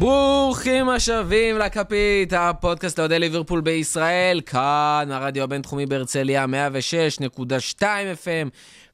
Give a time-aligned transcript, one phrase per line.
[0.00, 6.46] ברוכים השבים לכפית, הפודקאסט לאוהדי ליברפול בישראל, כאן הרדיו הבינתחומי בהרצליה,
[7.78, 8.48] 106.2 FM,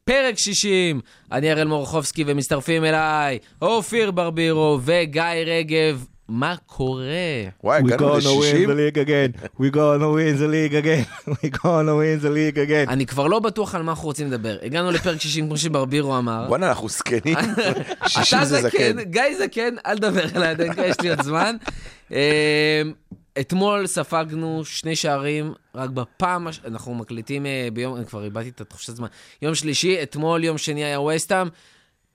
[0.05, 1.01] פרק 60.
[1.33, 6.07] אני אראל מורחובסקי ומצטרפים אליי אופיר ברבירו וגיא רגב.
[6.29, 7.05] מה קורה?
[7.65, 8.69] וואי, We הגענו gonna win ל-60?
[8.69, 9.47] the league again.
[9.61, 11.05] We gonna win the league again.
[11.33, 12.89] We gonna win the league again.
[12.91, 14.57] אני כבר לא בטוח על מה אנחנו רוצים לדבר.
[14.63, 16.45] הגענו לפרק 60, כמו שברבירו אמר.
[16.49, 17.37] בואנה, אנחנו זקנים.
[18.07, 19.01] 60 אתה זה זקן.
[19.03, 21.57] גיא זקן, אל תדבר אליי, עדיין יש לי עוד זמן.
[22.13, 22.83] אה,
[23.41, 28.61] אתמול ספגנו שני שערים, רק בפעם, הש- אנחנו מקליטים אה, ביום, אני כבר איבדתי את
[28.61, 29.09] התחושת זמן.
[29.43, 31.49] יום שלישי, אתמול, יום שני היה ווסטהאם.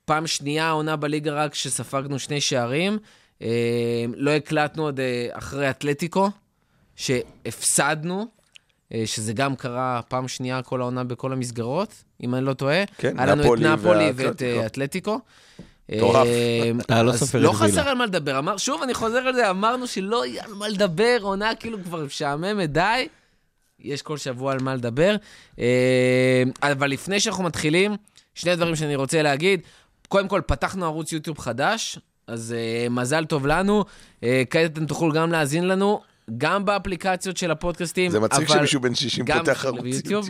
[0.04, 2.98] פעם שנייה עונה בליגה רק שספגנו שני שערים.
[3.42, 6.30] אה, לא הקלטנו עוד אה, אחרי אתלטיקו,
[6.96, 8.26] שהפסדנו,
[8.94, 12.84] אה, שזה גם קרה פעם שנייה כל העונה בכל המסגרות, אם אני לא טועה.
[12.98, 14.42] כן, היה לנו את נפולי נפולי ואת.
[14.42, 15.20] אה, אתלטיקו.
[15.88, 16.26] מטורף.
[16.80, 17.52] אתה לא לא.
[17.52, 18.38] חסר על מה לדבר.
[18.38, 22.04] אמר, שוב, אני חוזר על זה, אמרנו שלא יהיה על מה לדבר, עונה כאילו כבר
[22.04, 23.08] משעממת, די.
[23.80, 25.16] יש כל שבוע על מה לדבר.
[25.58, 27.96] אה, אבל לפני שאנחנו מתחילים,
[28.34, 29.60] שני דברים שאני רוצה להגיד.
[30.08, 31.98] קודם כל, פתחנו ערוץ יוטיוב חדש,
[32.32, 33.84] אז uh, מזל טוב לנו.
[34.20, 36.00] Uh, כעת אתם תוכלו גם להאזין לנו,
[36.38, 38.10] גם באפליקציות של הפודקאסטים.
[38.10, 39.84] זה מצחיק אבל שמישהו בן 60 גם פותח ערוץ.
[39.84, 40.28] יוטיוב.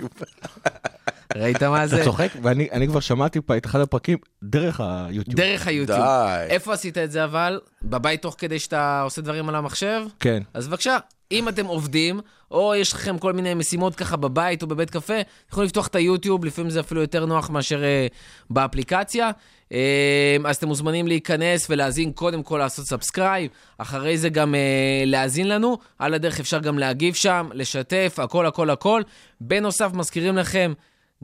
[1.36, 1.96] ראית מה זה?
[1.96, 2.28] אתה צוחק?
[2.42, 5.36] ואני אני כבר שמעתי פה את אחד הפרקים דרך היוטיוב.
[5.36, 5.98] דרך היוטיוב.
[5.98, 6.46] די.
[6.48, 7.60] איפה עשית את זה אבל?
[7.82, 10.02] בבית תוך כדי שאתה עושה דברים על המחשב?
[10.20, 10.42] כן.
[10.54, 10.98] אז בבקשה,
[11.32, 15.28] אם אתם עובדים, או יש לכם כל מיני משימות ככה בבית או בבית קפה, אתם
[15.50, 18.06] יכולים לפתוח את היוטיוב, לפעמים זה אפילו יותר נוח מאשר אה,
[18.50, 19.30] באפליקציה.
[19.72, 25.48] אה, אז אתם מוזמנים להיכנס ולהאזין, קודם כל לעשות subscribe, אחרי זה גם אה, להאזין
[25.48, 25.78] לנו.
[25.98, 29.02] על הדרך אפשר גם להגיב שם, לשתף, הכל הכל הכל.
[29.40, 30.72] בנוסף, מזכירים לכם,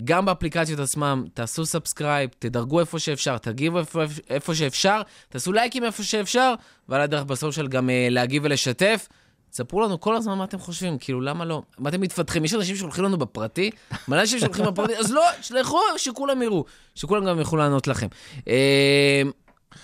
[0.04, 6.02] גם באפליקציות עצמם, תעשו subscribe, תדרגו איפה שאפשר, תגיבו איפה, איפה שאפשר, תעשו לייקים איפה
[6.02, 6.54] שאפשר,
[6.88, 9.08] ועל הדרך בסוף של גם אה, להגיב ולשתף.
[9.52, 11.62] ספרו לנו כל הזמן מה אתם חושבים, כאילו, למה לא?
[11.78, 12.44] מה אתם מתפתחים?
[12.44, 13.70] יש אנשים שהולכים לנו בפרטי,
[14.08, 16.64] מלא אנשים שהולכים בפרטי, אז לא, שלחו, שכולם יראו,
[16.94, 18.06] שכולם גם יוכלו לענות לכם.
[18.48, 19.22] אה,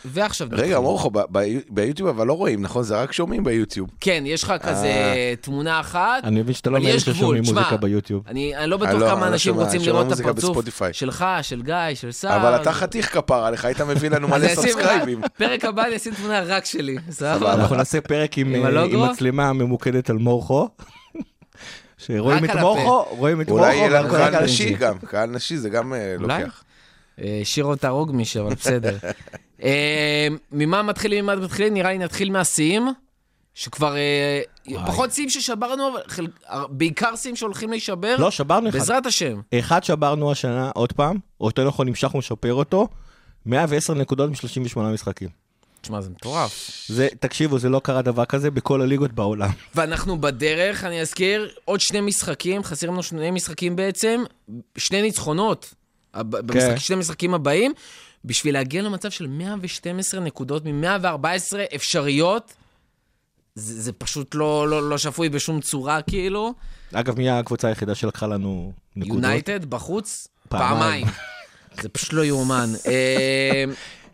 [0.05, 0.49] ועכשיו...
[0.53, 0.81] רגע.
[0.81, 2.83] מורכו, ב- ב- ביוטיוב אבל לא רואים, נכון?
[2.83, 3.91] זה רק שומעים ביוטיוב.
[4.01, 5.35] כן, יש לך כזה אה.
[5.41, 8.23] תמונה אחת, אני מבין שאתה לא מאלה גבול, ששומעים מוזיקה ביוטיוב.
[8.29, 10.59] אני אני לא אה, בטוח לא, כמה לא אנשים רוצים לראות את הפרצוף.
[10.93, 12.37] שלך, של גיא, של סער.
[12.37, 15.21] אבל אתה חתיך כפרה לך, היית מביא לנו מלא subscribe־ים.
[15.39, 17.55] פרק הבא אני אשים תמונה רק שלי, סבבה.
[17.55, 20.69] אנחנו נעשה פרק עם אה, מצלמה ממוקדת על מורכו.
[22.07, 24.75] שרואים את מורכו, רואים את מורכו, אולי יהיה לנו קהל נשי.
[24.75, 26.15] גם, קהל נשי זה גם אה.
[26.19, 26.63] לוקח.
[27.21, 28.97] אה, שירו תהרוג מישהו, אבל בסדר.
[29.65, 31.75] אה, ממה מתחילים, ממה מתחילים?
[31.75, 32.89] נראה לי נתחיל מהשיאים,
[33.55, 34.41] שכבר אה.
[34.87, 36.27] פחות שיאים ששברנו, אבל חל-
[36.69, 38.79] בעיקר שיאים שהולכים להישבר, לא, שברנו אחד.
[38.79, 39.41] בעזרת השם.
[39.59, 42.89] אחד שברנו השנה עוד פעם, או יותר נכון המשכנו לשפר אותו,
[43.47, 45.29] 110 נקודות מ-38 משחקים.
[45.81, 46.71] תשמע, זה מטורף.
[46.89, 49.51] זה, תקשיבו, זה לא קרה דבר כזה בכל הליגות בעולם.
[49.75, 54.23] ואנחנו בדרך, אני אזכיר, עוד שני משחקים, חסרים לנו שני משחקים בעצם,
[54.79, 55.75] שני ניצחונות,
[56.15, 57.73] הב- במשחק, שני משחקים הבאים,
[58.25, 62.55] בשביל להגיע למצב של 112 נקודות מ-114 אפשריות.
[63.55, 66.55] זה, זה פשוט לא, לא, לא שפוי בשום צורה, כאילו.
[66.93, 69.25] אגב, מי הקבוצה היחידה שלקחה לנו נקודות?
[69.25, 70.75] יונייטד בחוץ, פעמיים.
[70.75, 71.07] פעמיים.
[71.83, 72.71] זה פשוט לא יאומן.
[72.89, 73.65] אה,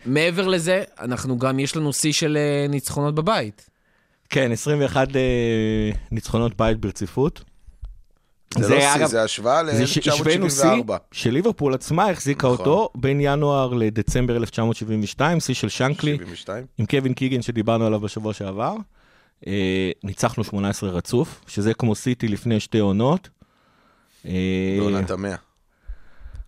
[0.07, 3.71] מעבר לזה, אנחנו גם, יש לנו שיא של אה, ניצחונות בבית.
[4.31, 7.45] כן, 21 אה, ניצחונות בית ברציפות.
[8.59, 10.93] זה זה, לא שיא, אגב, זה השוואה זה ש- השווינו שיא ל-1974.
[11.13, 12.59] שליברפול עצמה החזיקה נכון.
[12.59, 16.67] אותו בין ינואר לדצמבר 1972, שיא של שנקלי, 72.
[16.79, 18.75] עם קווין קיגן שדיברנו עליו בשבוע שעבר.
[19.47, 23.29] אה, ניצחנו 18 רצוף, שזה כמו סיטי לפני שתי עונות.
[24.27, 24.33] אה,
[24.79, 25.37] בעונת המאה.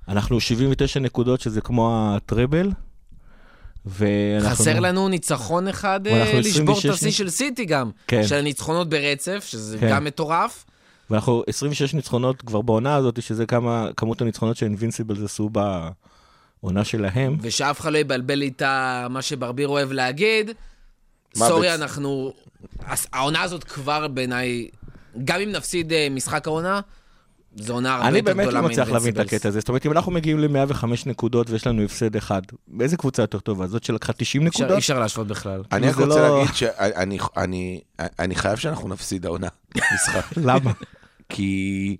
[0.08, 2.70] אנחנו 79 נקודות, שזה כמו הטראבל.
[3.86, 4.50] ואנחנו...
[4.50, 7.90] חסר לנו ניצחון אחד אה, לשבור את 26 השיא של סיטי גם.
[8.06, 8.26] כן.
[8.26, 9.90] של הניצחונות ברצף, שזה כן.
[9.90, 10.64] גם מטורף.
[11.12, 15.50] ואנחנו 26 ניצחונות כבר בעונה הזאת, שזה כמה, כמות הניצחונות שהאינבינסיבלס עשו
[16.62, 17.36] בעונה שלהם.
[17.40, 18.62] ושאף אחד לא יבלבל לי את
[19.10, 20.50] מה שברביר אוהב להגיד.
[21.36, 22.32] סורי, בצ- אנחנו...
[23.12, 24.68] העונה הזאת כבר בעיניי,
[25.24, 26.80] גם אם נפסיד אה, משחק העונה,
[27.56, 29.18] זו עונה הרבה אני יותר באמת גדולה לא מצליח להבין את.
[29.18, 29.60] הקטע הזה.
[29.60, 33.66] זאת אומרת, אם אנחנו מגיעים ל-105 נקודות ויש לנו הפסד אחד, באיזה קבוצה יותר טובה?
[33.66, 34.78] זאת שלקחה 90 אפשר- אי נקודות?
[34.78, 35.62] אפשר להשוות בכלל.
[35.72, 37.80] אני רק זה רוצה לא- להגיד שאני אני-
[38.18, 39.48] אני חייב שאנחנו נפסיד העונה
[39.94, 40.24] משחק.
[40.36, 40.72] למה?
[41.28, 41.96] כי...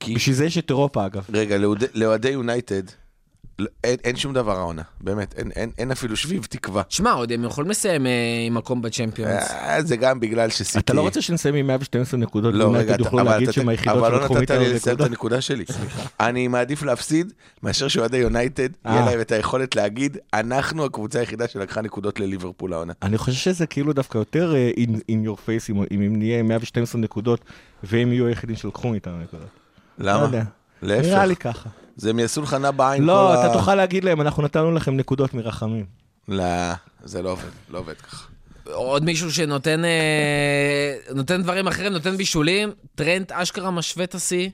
[0.00, 1.26] כי בשביל זה יש את אירופה, אגב.
[1.32, 2.82] רגע, לאוהדי- יונייטד,
[3.84, 6.82] אין, אין שום דבר העונה, באמת, אין, אין, אין אפילו שביב תקווה.
[6.88, 8.10] שמע, עוד הם יכולים לסיים אה,
[8.46, 9.50] עם מקום בצ'מפיונס.
[9.50, 10.78] אה, זה גם בגלל שסיטי...
[10.78, 13.96] אתה לא רוצה שנסיים עם 112 נקודות, לא, רגע, אתה- אבל להגיד אתה- שהם היחידות
[13.98, 15.00] אבל לא נתת לי לסיים את?
[15.00, 15.64] הנקודה שלי.
[16.20, 17.32] אני מעדיף להפסיד
[17.62, 19.04] מאשר שאוהדי יונייטד, יהיה אה.
[19.06, 22.92] להם את היכולת להגיד, אנחנו הקבוצה היחידה שלקחה נקודות לליברפול העונה.
[23.02, 26.42] אני חושב שזה כאילו דווקא יותר אה, in, in your face, אם, אם אם נהיה
[26.42, 27.40] 112 נקודות,
[27.82, 29.46] והם יהיו היחידים שלקחו מאיתנו נקודות.
[29.98, 30.22] לא למה?
[30.22, 30.42] יודע.
[30.82, 31.68] נראה לי להפך, ככה.
[32.02, 33.02] זה הם יעשו לך נע בעין.
[33.02, 35.86] לא, כל אתה ה- תוכל להגיד להם, אנחנו נתנו לכם נקודות מרחמים.
[36.28, 36.44] לא,
[37.04, 38.26] זה לא עובד, לא עובד ככה.
[38.64, 42.72] עוד מישהו שנותן אה, נותן דברים אחרים, נותן בישולים.
[42.94, 44.48] טרנט אשכרה משווה את השיא,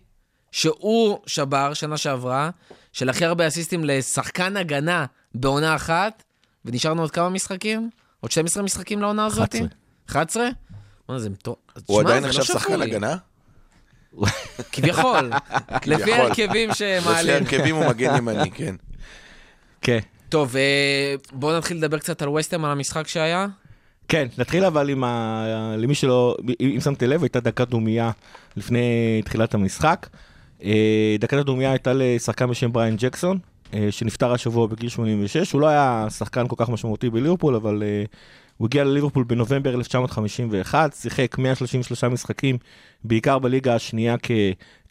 [0.52, 2.50] שהוא שבר שנה שעברה,
[2.92, 5.04] של הכי הרבה אסיסטים לשחקן הגנה
[5.34, 6.22] בעונה אחת,
[6.64, 7.90] ונשארנו עוד כמה משחקים?
[8.20, 9.48] עוד 12 משחקים לעונה הזאת?
[9.54, 9.66] 11.
[10.10, 10.48] 11?
[11.08, 11.56] מה זה מטור...
[11.86, 12.82] הוא עדיין לא עכשיו שחקן.
[12.82, 13.16] הגנה?
[14.72, 15.30] כביכול.
[15.86, 16.12] לפי.
[16.12, 17.34] ההרכבים לפי שמעלים.
[17.34, 18.74] הרכבים הוא מגן ימני, כן.
[19.80, 19.98] כן.
[20.28, 23.46] טוב, אה, בואו נתחיל לדבר קצת על ווסטהאם, על המשחק שהיה.
[24.08, 25.74] כן, נתחיל אבל עם ה...
[25.78, 28.10] למי שלא, אם שמתם לב, הייתה דקת דומייה
[28.56, 30.06] לפני תחילת המשחק.
[30.64, 33.38] אה, דקת הדומייה הייתה לשחקן בשם בריין ג'קסון,
[33.74, 35.52] אה, שנפטר השבוע בגיל 86.
[35.52, 37.82] הוא לא היה שחקן כל כך משמעותי בליברפול, אבל
[38.58, 42.58] הוא הגיע לליברפול בנובמבר 1951, שיחק 133 משחקים,
[43.04, 44.16] בעיקר בליגה השנייה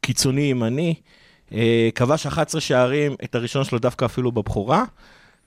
[0.02, 0.94] כקיצוני ימני.
[1.54, 4.84] אה, כבש 11 שערים, את הראשון שלו דווקא אפילו בבכורה.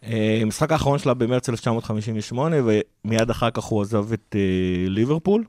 [0.05, 5.45] אה, המשחק האחרון שלה במרץ 1958, ומיד אחר כך הוא עזב את אה, ליברפול.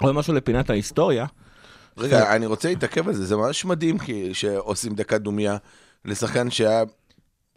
[0.00, 1.26] עוד משהו לפינת ההיסטוריה.
[1.98, 3.96] רגע, אני רוצה להתעכב על זה, זה ממש מדהים
[4.32, 5.56] שעושים דקת דומייה
[6.04, 6.82] לשחקן שהיה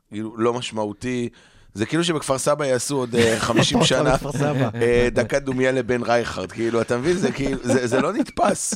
[0.10, 1.30] כאילו לא משמעותי.
[1.75, 4.69] זה כאילו שבכפר סבא יעשו עוד אה, 50 שנה בכפר סבא.
[4.81, 7.18] אה, דקת דומייה לבן רייכרד, כאילו, אתה מבין?
[7.18, 8.74] זה כאילו, זה זה לא נתפס.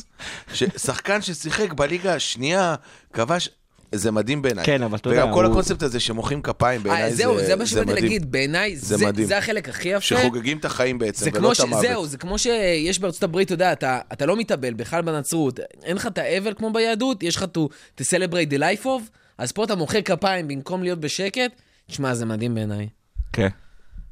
[0.76, 2.74] שחקן ששיחק בליגה השנייה,
[3.12, 3.48] כבש,
[3.92, 4.64] זה מדהים בעיניי.
[4.64, 7.38] כן, אבל אתה יודע, וגם כל הוא- הקונספט הזה שמוחאים כפיים בעיניי אה, זה זהו,
[7.38, 8.04] זה מה זה שבאתי מדהים.
[8.04, 9.26] להגיד, בעיניי זה זה מדהים.
[9.28, 10.00] זה החלק הכי יפה.
[10.00, 11.60] שחוגגים את החיים בעצם, זה ולא את ש...
[11.60, 11.80] המוות.
[11.82, 15.96] זהו, זה כמו שיש בארצות הברית, אתה יודע, אתה, אתה לא מתאבל, בכלל בנצרות, אין
[15.96, 17.60] לך את האבל כמו ביהדות, יש לך to,
[18.00, 19.02] to celebrate the life of,
[19.38, 21.50] אז פה אתה מוחא כפיים במקום להיות בשקט,
[21.90, 22.88] תשמע, זה מדהים בעיניי.
[23.32, 23.48] כן,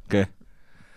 [0.09, 0.23] כן.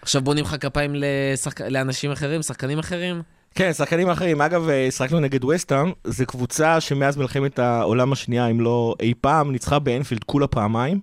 [0.01, 1.62] עכשיו בונים לך כפיים לשחק...
[1.62, 3.22] לאנשים אחרים, שחקנים אחרים?
[3.56, 4.42] כן, שחקנים אחרים.
[4.42, 9.51] אגב, אה, שחקנו נגד וסטהאם, זו קבוצה שמאז מלחמת העולם השנייה, אם לא אי פעם,
[9.51, 11.00] ניצחה באנפילד כולה פעמיים.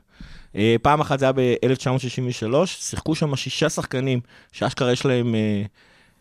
[0.57, 4.21] אה, פעם אחת זה היה ב-1963, שיחקו שם שישה שחקנים
[4.53, 5.63] שאשכרה יש להם אה,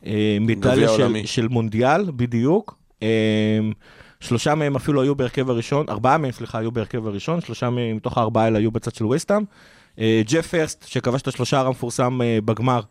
[0.05, 1.15] אה, מדליה של.
[1.25, 2.77] של מונדיאל, בדיוק.
[3.03, 3.59] אה,
[4.19, 8.43] שלושה מהם אפילו היו בהרכב הראשון, ארבעה מהם, סליחה, היו בהרכב הראשון, שלושה מתוך הארבעה
[8.43, 9.43] האלה היו בצד של וסטהאם.
[9.99, 12.81] אה, ג'ף הרסט, שכבש את השלושער המפורסם אה, בגמר,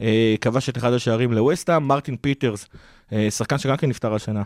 [0.00, 1.88] אה, כבש את אחד השערים לווסטהאם.
[1.88, 2.68] מרטין פיטרס,
[3.30, 4.42] שחקן שגם כן נפטר השנה,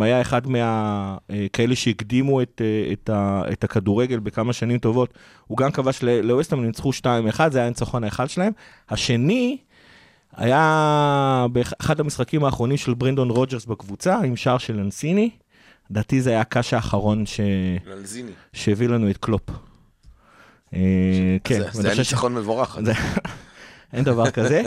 [0.00, 3.10] היה אחד מהכאלה שהקדימו את, את,
[3.52, 5.14] את הכדורגל בכמה שנים טובות.
[5.46, 8.52] הוא גם כבש לווסטהאם, ניצחו 2-1, זה היה הניצחון האחד שלהם.
[8.90, 9.58] השני
[10.36, 15.30] היה באחד המשחקים האחרונים של ברנדון רוג'רס בקבוצה, עם שער של לנסיני.
[15.90, 17.40] לדעתי זה היה ה cash האחרון ש...
[17.86, 18.30] לנזיני.
[18.52, 19.42] שהביא לנו את קלופ.
[20.74, 20.80] אה,
[21.44, 22.78] כן, זה- היה ניצחון מבורך.
[23.92, 24.62] אין דבר כזה.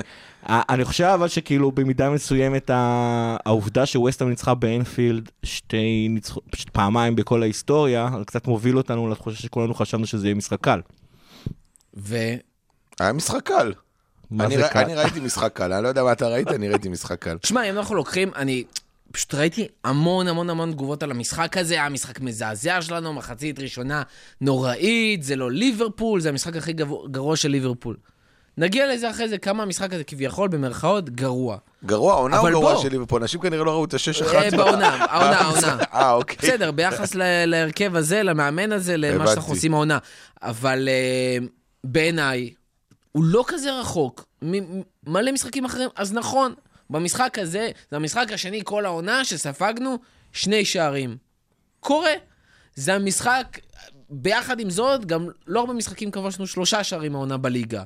[0.45, 7.41] ה- אני חושב אבל שכאילו במידה מסוימת העובדה שווסטהאם ניצחה באנפילד שתי ניצחו, פעמיים בכל
[7.43, 10.81] ההיסטוריה, קצת מוביל אותנו לתחושה שכולנו חשבנו שזה יהיה משחק קל.
[11.97, 12.17] ו...
[12.99, 13.73] היה משחק קל.
[14.31, 14.79] מה אני זה ר- קל?
[14.79, 17.37] אני ראיתי משחק קל, אני לא יודע מה אתה ראית, אני ראיתי משחק קל.
[17.37, 18.63] תשמע, אם אנחנו לוקחים, אני
[19.11, 24.03] פשוט ראיתי המון המון המון תגובות על המשחק הזה, היה משחק מזעזע שלנו, מחצית ראשונה
[24.41, 26.73] נוראית, זה לא ליברפול, זה המשחק הכי
[27.11, 27.97] גרוע של ליברפול.
[28.57, 31.57] נגיע לזה אחרי זה, כמה המשחק הזה כביכול, במרכאות, גרוע.
[31.85, 32.81] גרוע, העונה הוא אבל גרוע בוא.
[32.81, 34.53] של ליברפול, אנשים כנראה לא ראו את השש אה, אחת.
[34.53, 35.83] בעונה, העונה, העונה.
[35.93, 36.37] אה, אוקיי.
[36.41, 37.15] בסדר, ביחס
[37.45, 39.27] להרכב הזה, למאמן הזה, למה.
[39.27, 39.97] שאנחנו עושים העונה.
[40.41, 41.45] אבל אה,
[41.83, 42.49] בעיניי,
[43.17, 45.89] הוא לא כזה רחוק מ- מ- מלא משחקים אחרים.
[45.95, 46.53] אז נכון,
[46.89, 49.97] במשחק הזה, זה המשחק השני כל העונה שספגנו
[50.31, 51.17] שני שערים.
[51.79, 52.11] קורה.
[52.75, 53.59] זה המשחק,
[54.09, 57.83] ביחד עם זאת, גם לא הרבה משחקים כבשנו שלושה שערים העונה בליגה.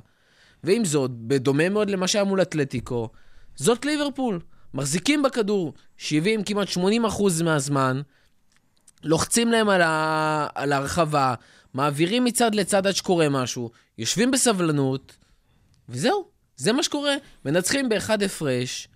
[0.63, 3.09] ועם זאת, בדומה מאוד למה שהיה מול אתלטיקו,
[3.55, 4.39] זאת ליברפול.
[4.73, 8.01] מחזיקים בכדור 70, כמעט 80 אחוז מהזמן,
[9.03, 10.47] לוחצים להם על, ה...
[10.55, 11.33] על הרחבה,
[11.73, 15.20] מעבירים מצד לצד עד שקורה משהו, יושבים בסבלנות,
[15.91, 17.13] וזהו, זה מה שקורה.
[17.45, 18.87] מנצחים באחד הפרש.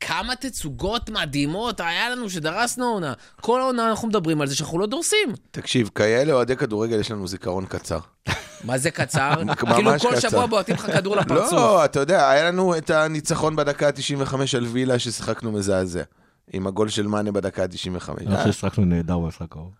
[0.00, 3.12] כמה תצוגות מדהימות היה לנו שדרסנו עונה.
[3.40, 5.28] כל העונה אנחנו מדברים על זה שאנחנו לא דורסים.
[5.50, 7.98] תקשיב, כאלה אוהדי כדורגל יש לנו זיכרון קצר.
[8.64, 9.34] מה זה קצר?
[9.76, 10.20] כאילו כל.
[10.20, 11.52] שבוע בועטים לך כדור לפרצוף.
[11.52, 16.02] לא, אתה יודע, היה לנו את הניצחון בדקה ה-95 על וילה ששיחקנו מזעזע.
[16.52, 18.10] עם הגול של מאנה בדקה ה-95.
[18.18, 19.70] אני חושב ששחקנו נהדר במשחק ההוא.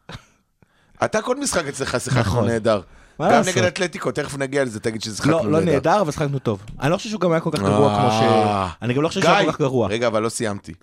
[1.05, 2.47] אתה כל משחק אצלך שיחקנו נכון.
[2.47, 2.81] נהדר.
[3.18, 3.56] מה גם לעשות?
[3.56, 5.50] נגד אתלטיקו, תכף נגיע לזה, תגיד ששיחקנו לא, נהדר.
[5.50, 6.62] לא נהדר, אבל שחקנו טוב.
[6.80, 8.23] אני לא חושב שהוא גם היה כל כך גרוע כמו ש...
[8.23, 8.71] אה.
[8.83, 9.88] אני גם לא חושב שהוא היה כל כך גרוע.
[9.88, 10.75] רגע, אבל לא סיימתי.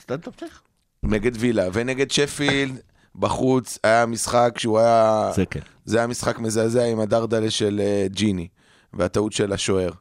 [1.04, 2.80] נגד וילה ונגד שפילד
[3.16, 5.32] בחוץ היה משחק שהוא היה...
[5.36, 5.60] זה כן.
[5.86, 8.48] זה היה משחק מזעזע עם הדרדלה של אה, ג'יני
[8.94, 9.92] והטעות של השוער.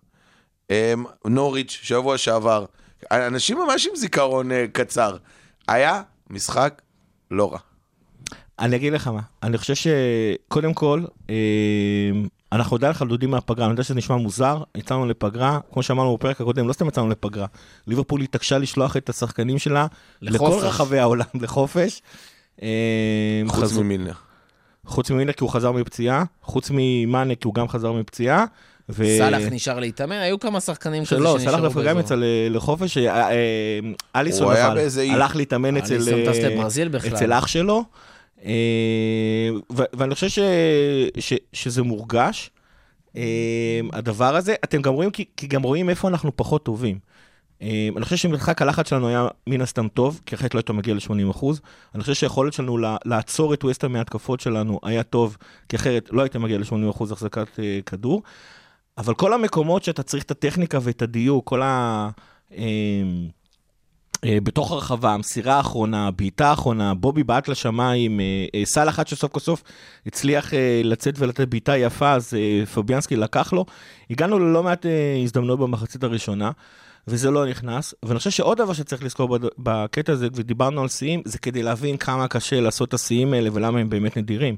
[0.70, 2.64] אמ, נוריץ', שבוע שעבר.
[3.10, 5.16] אנשים ממש עם זיכרון אה, קצר.
[5.68, 6.82] היה משחק
[7.30, 7.58] לא רע.
[8.60, 11.34] אני אגיד לך מה, אני חושב שקודם כל, אה,
[12.52, 16.68] אנחנו עדיין חלודים מהפגרה, אני יודע שזה נשמע מוזר, יצאנו לפגרה, כמו שאמרנו בפרק הקודם,
[16.68, 17.46] לא סתם יצאנו לפגרה,
[17.86, 19.86] ליברפול התעקשה לשלוח את השחקנים שלה
[20.22, 20.58] לכל.
[20.62, 22.02] רחבי העולם לחופש.
[22.62, 22.68] אה,
[23.48, 24.12] חוץ ממילנר.
[24.86, 28.44] חוץ ממילר כי הוא חזר מפציעה, חוץ ממאנה כי הוא גם חזר מפציעה.
[28.88, 32.14] ו- סאלח נשאר להתאמן, היו כמה שחקנים כזה לא, שנשארו סלח דווקא גם יצא
[32.50, 33.78] לחופש, אה, אה,
[34.16, 35.10] אליסון באיזה אי.
[35.10, 36.18] הלך להתאמן אצל אליסון
[37.32, 37.82] אה, אח שלו, אה,
[39.70, 40.38] ואני חושב ש-
[41.18, 42.50] ש- שזה מורגש,
[43.16, 46.98] אה, הדבר הזה, אתם גם רואים, כי כי גם רואים איפה אנחנו פחות טובים.
[47.62, 50.94] אה, אני חושב שמשחק הלחץ שלנו היה מן הסתם טוב, כי אחרת לא היית מגיע
[50.94, 51.46] ל-80%.
[51.94, 55.36] אני חושב שהיכולת שלנו לעצור את ווסטה מההתקפות שלנו היה טוב,
[55.68, 58.22] כי אחרת לא היית מגיע ל-80% החזקת אה, כדור.
[58.98, 62.10] אבל כל המקומות שאתה צריך את הטכניקה ואת הדיוק, כל ה...
[64.24, 68.24] אה, בתוך הרחבה, המסירה האחרונה, הבעיטה האחרונה, בובי בעט לשמיים, אה,
[68.54, 69.62] אה, סל אחד שסוף כל סוף
[70.06, 70.52] הצליח
[70.84, 72.34] לצאת ולתת בעיטה יפה, אז
[72.74, 73.64] פביאנסקי לקח לו.
[74.10, 74.86] הגענו ללא מעט
[75.24, 76.50] הזדמנויות במחצית הראשונה,
[77.08, 77.94] וזה לא נכנס.
[78.02, 82.28] ואני חושב שעוד דבר שצריך לזכור בקטע הזה, ודיברנו על שיאים, זה כדי להבין כמה
[82.28, 84.56] קשה לעשות את השיאים האלה ולמה הם באמת נדירים.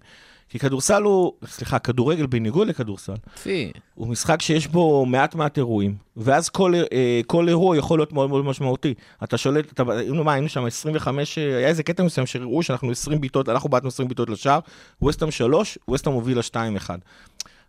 [0.52, 3.72] כי כדורסל הוא, סליחה, כדורגל בניגוד לכדורסל, פי.
[3.94, 8.30] הוא משחק שיש בו מעט מעט אירועים, ואז כל, אה, כל אירוע יכול להיות מאוד
[8.30, 8.94] מאוד משמעותי.
[9.24, 12.90] אתה שולט, אתה, היינו, מה, היינו שם 25, אה, היה איזה קטע מסוים שהראו שאנחנו
[12.90, 14.58] 20 בעיטות, אנחנו בעטנו 20 בעיטות לשער,
[15.02, 16.54] ווסטהאם 3, ווסטהאם הובילה 2-1.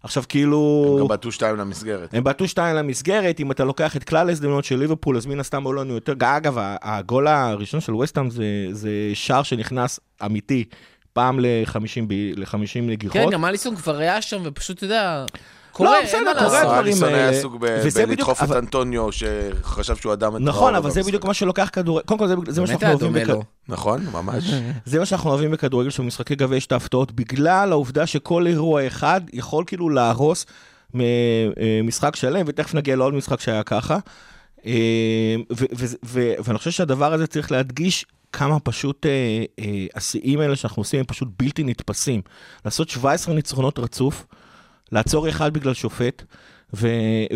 [0.04, 0.98] עכשיו כאילו...
[1.02, 2.14] גם בעטו שתיים למסגרת.
[2.14, 5.64] הם בעטו שתיים למסגרת, אם אתה לוקח את כלל ההזדמנויות של ליברפול, אז מן הסתם
[5.64, 6.14] עולה לנו יותר.
[6.20, 10.64] אגב, הגול הראשון של וסטהאם זה, זה שער שנכנס אמיתי,
[11.14, 12.02] פעם ל-50
[12.36, 13.14] ל-50 נגיחות.
[13.14, 15.26] כן, גם אליסון כבר היה שם, ופשוט, אתה יודע,
[15.72, 16.62] קורה, לא, אין בסדר, מה קורה לעשות.
[16.62, 17.38] הדברים אליסון היה האלה.
[17.38, 17.56] עסוק
[17.96, 20.48] בלדחוף את אנטוניו, שחשב שהוא אדם מטורף.
[20.48, 21.04] נכון, אבל זה.
[21.04, 23.42] בדיוק מה שלוקח כדורגל, קודם כל זה, זה מה שאנחנו אוהבים בכדורגל.
[23.70, 24.44] נכון, ממש.
[24.86, 29.22] זה מה שאנחנו אוהבים בכדורגל, שבמשחקי גביע יש את ההפתעות, בגלל העובדה שכל אירוע אחד
[29.34, 30.46] יכול כאילו להרוס
[30.96, 31.02] אה,
[31.84, 33.98] משחק שלם, ותכף נגיע לעוד משחק שהיה ככה.
[34.66, 34.72] אה,
[35.52, 39.12] ו- ו- ו- ואני חושב שהדבר הזה צריך להדגיש כמה פשוט אה,
[39.60, 42.22] אה, השיאים האלה שאנחנו עושים הם פשוט בלתי נתפסים.
[42.66, 44.26] לעשות 17 ניצחונות רצוף,
[44.92, 46.24] לעצור אחד בגלל שופט,
[46.76, 46.88] ו-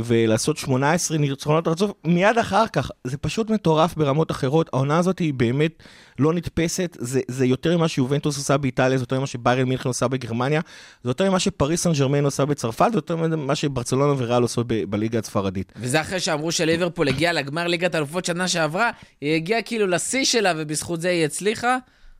[0.05, 4.69] ולעשות 18 ניצחונות רצוף מיד אחר כך, זה פשוט מטורף ברמות אחרות.
[4.73, 5.83] העונה הזאת היא באמת
[6.19, 10.07] לא נתפסת, זה, זה יותר ממה שיובנטוס עושה באיטליה, זה יותר ממה שביירן מינכן עושה
[10.07, 10.61] בגרמניה,
[11.03, 14.83] זה יותר ממה שפריס סן ג'רמן עושה בצרפת, זה יותר ממה שברצלונה וריאל עושות ב-
[14.83, 15.73] בליגה הספרדית.
[15.75, 18.89] וזה אחרי שאמרו שליברפול הגיעה לגמר ליגת האלופות שנה שעברה,
[19.21, 21.77] היא הגיעה כאילו לשיא שלה, ובזכות זה היא הצליחה,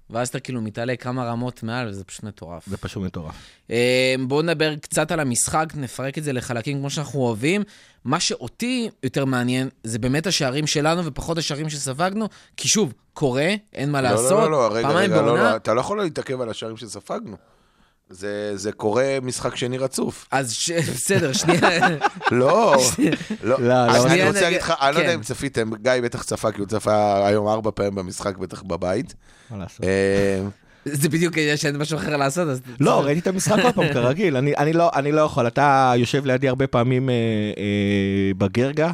[0.09, 2.63] ואז אתה כאילו מתעלה כמה רמות מעל, וזה פשוט מטורף.
[2.67, 3.35] זה פשוט מטורף.
[3.71, 7.63] אה, בואו נדבר קצת על המשחק, נפרק את זה לחלקים כמו שאנחנו אוהבים.
[8.05, 13.91] מה שאותי יותר מעניין, זה באמת השערים שלנו ופחות השערים שספגנו, כי שוב, קורה, אין
[13.91, 14.31] מה לא, לעשות.
[14.31, 17.37] לא, לא, לא, רגע, רגע, לא, לא, אתה לא יכול להתעכב על השערים שספגנו.
[18.09, 20.27] זה, זה קורה משחק שני רצוף.
[20.31, 20.71] אז ש...
[20.71, 21.59] בסדר, שנייה.
[22.31, 22.75] לא,
[23.43, 23.59] לא.
[23.59, 24.11] לא, אז לא.
[24.11, 25.17] אני רוצה להגיד לך, אני לא יודע כן.
[25.17, 29.13] אם צפיתם, גיא בטח צפה, כי הוא צפה היום ארבע פעמים במשחק, בטח בבית.
[29.49, 29.83] מה לעשות?
[29.83, 30.41] אה,
[30.85, 32.61] זה בדיוק העניין שאין משהו אחר לעשות, אז...
[32.79, 36.25] לא, ראיתי את המשחק עוד פעם, כרגיל, אני, אני, לא, אני לא יכול, אתה יושב
[36.25, 37.15] לידי הרבה פעמים אה,
[37.57, 38.91] אה, בגרגע.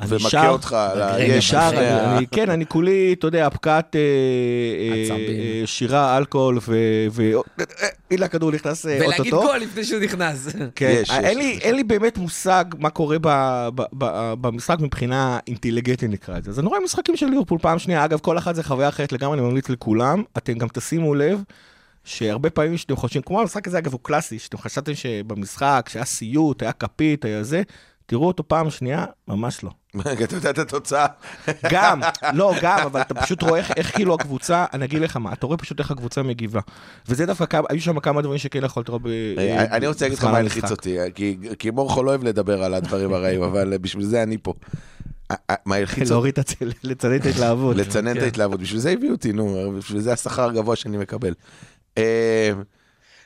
[0.00, 1.54] אני ומכה שר, אותך על היש.
[1.54, 5.16] אחרי ה- כן, אני כולי, אתה יודע, הפקעת אה, אה.
[5.60, 6.76] אה, שירה, אלכוהול, ו...
[7.10, 9.42] ו- אה, הנה הכדור נכנס אה, ולהגיד אוטוטו.
[9.46, 10.48] גול לפני שהוא נכנס.
[10.74, 13.16] כן, אין, לי, באמת מושג מה קורה
[14.40, 16.50] במשחק מבחינה אינטליגנטית נקרא לזה.
[16.50, 19.38] אז אני רואה משחקים של ליברפול פעם שנייה, אגב, כל אחת זה חוויה אחרת לגמרי,
[19.38, 20.22] אני ממליץ לכולם.
[20.36, 21.42] אתם גם תשימו לב
[22.04, 26.62] שהרבה פעמים שאתם חושבים, כמו המשחק הזה אגב הוא קלאסי, שאתם חשבתם שבמשחק, שהיה סיוט,
[26.62, 27.62] היה כפית, היה זה,
[28.06, 29.70] תראו אותו פעם שנייה, ממש לא.
[30.24, 31.06] אתה יודע את התוצאה?
[31.70, 32.00] גם,
[32.38, 35.46] לא, גם, אבל אתה פשוט רואה איך, איך כאילו הקבוצה, אני אגיד לך מה, אתה
[35.46, 36.60] רואה פשוט איך הקבוצה מגיבה.
[37.08, 39.06] וזה דווקא, כמה- היו שם כמה דברים שכן יכולת לראות ב...
[39.38, 40.38] אה, אני רוצה להגיד לך בזמן מה.
[40.38, 44.38] הלחיץ אותי, כי- כי מורכו לא אוהב לדבר על הדברים הרעים, אבל בשביל זה אני
[44.42, 44.54] פה.
[45.30, 46.32] אה, אה, מה הלחיץ אותי?
[46.84, 47.76] לצנן את ההתלהבות.
[47.76, 48.24] לצנן את כן.
[48.24, 51.34] ההתלהבות, בשביל זה הביאו אותי, נו, בשביל זה השכר הגבוה שאני מקבל.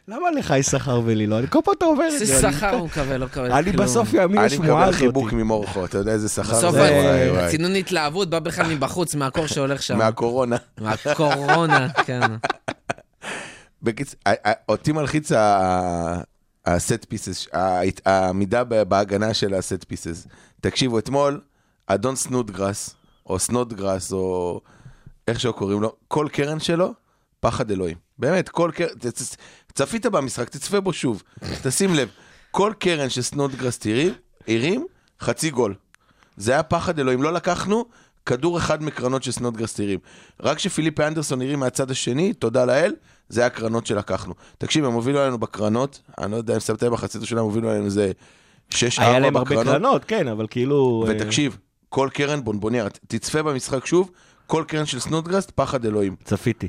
[0.08, 1.38] למה לך יש שכר ולי לא?
[1.38, 2.48] אני כל פעם אתה אומר את איזה זה.
[2.48, 3.84] אני- שכר הוא מקבל, לא מקבל אני כלום.
[3.86, 4.94] בסוף יאמין אני לשמועה מקבל הזאת.
[4.94, 6.80] חיבוק ממורכו, אתה יודע איזה שכר בסוף זה?
[7.32, 7.46] וואי.
[7.46, 9.98] הצינון התלהבות בא בכלל מבחוץ, מהקור שהולך שם.
[9.98, 10.56] מהקורונה.
[10.80, 12.20] מהקורונה, כן.
[13.82, 14.14] בקיצ...
[14.26, 15.30] ה- ה- אותי מלחיץ
[16.66, 17.46] הסט פיסס,
[18.06, 20.26] העמידה בהגנה של הסט פיסס.
[20.60, 21.40] תקשיבו, אתמול,
[21.86, 22.94] אדון סנודגרס,
[23.26, 24.60] או סנודגרס, או
[25.28, 26.92] איך שהוא קוראים לו, כל קרן שלו,
[27.40, 27.96] פחד אלוהים.
[28.18, 28.88] באמת, כל קרן,
[29.74, 31.22] צפית במשחק, תצפה בו שוב.
[31.62, 32.08] תשים לב,
[32.50, 34.10] כל קרן שסנודגרס תראי,
[34.48, 34.86] הרים,
[35.20, 35.74] חצי גול.
[36.36, 37.84] זה היה פחד אלוהים, לא לקחנו
[38.26, 39.98] כדור אחד מקרנות של סנודגרס תירים.
[40.40, 42.94] רק כשפיליפ אנדרסון הרים מהצד השני, תודה לאל,
[43.28, 44.34] זה היה קרנות שלקחנו.
[44.58, 47.70] תקשיב, הם הובילו עלינו בקרנות, אני לא יודע אם שמת לב, מחצית השנה הם הובילו
[47.70, 48.12] עלינו איזה
[48.70, 49.66] 6-4 היה להם הרבה בקרנות.
[49.66, 51.04] קרנות, כן, אבל כאילו...
[51.08, 51.58] אה, ותקשיב,
[51.88, 54.10] כל קרן בונבונייר, תצפה במשחק שוב,
[54.46, 56.16] כל קרן של סנודגרס, פחד אלוהים.
[56.24, 56.68] צפיתי.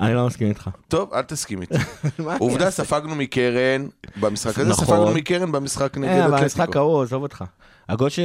[0.00, 0.70] אני לא מסכים איתך.
[0.88, 1.74] טוב, אל תסכים איתי.
[2.38, 2.70] עובדה?
[2.70, 3.86] ספגנו מקרן
[4.20, 4.84] במשחק הזה, נכון.
[4.84, 6.78] ספגנו מקרן במשחק נגד אה, אבל המשחק אתלטיקו.
[6.78, 7.44] ההוא, עזוב אותך.
[7.88, 8.18] הגול ש...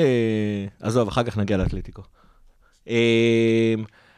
[0.81, 2.01] עזוב, אחר כך נגיע לאתלטיקו.
[2.89, 3.75] אה,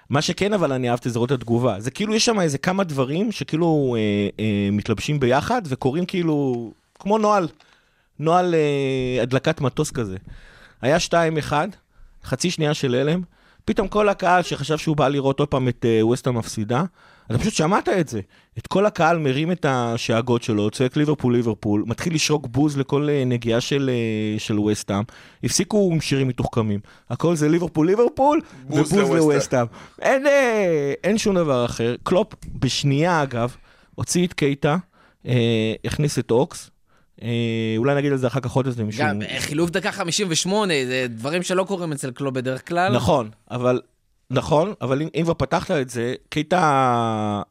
[0.09, 1.79] מה שכן, אבל אני אהבתי זה לראות את התגובה.
[1.79, 7.17] זה כאילו, יש שם איזה כמה דברים שכאילו אה, אה, מתלבשים ביחד וקורים כאילו, כמו
[7.17, 7.47] נוהל,
[8.19, 10.17] נוהל אה, הדלקת מטוס כזה.
[10.81, 10.97] היה
[11.49, 11.53] 2-1,
[12.23, 13.21] חצי שנייה של הלם,
[13.65, 16.83] פתאום כל הקהל שחשב שהוא בא לראות עוד פעם את אה, ווסטהאם מפסידה,
[17.31, 18.21] אתה פשוט שמעת את זה.
[18.57, 23.23] את כל הקהל מרים את השאגות שלו, צועק ליברפול ליברפול, מתחיל לשרוק בוז לכל אה,
[23.25, 25.03] נגיעה של, אה, של ווסטהאם.
[25.43, 26.79] הפסיקו עם שירים מתוחכמים.
[27.09, 29.17] הכל זה ליברפול ליברפול בוז ובוז לווסטהאם.
[29.17, 29.67] לווסטהאם.
[30.01, 31.95] אין, אה, אין שום דבר אחר.
[32.03, 33.55] קלופ בשנייה אגב,
[33.95, 34.77] הוציא את קייטה,
[35.27, 36.69] אה, הכניס את אוקס.
[37.23, 37.29] אה,
[37.77, 39.03] אולי נגיד על זה אחר כך עוד איזה מישהו.
[39.03, 42.95] גם חילוף דקה 58, זה דברים שלא קורים אצל קלוב בדרך כלל.
[42.95, 43.81] נכון, אבל,
[44.31, 47.41] נכון, אבל אם, כבר פתחת את זה, קייטה,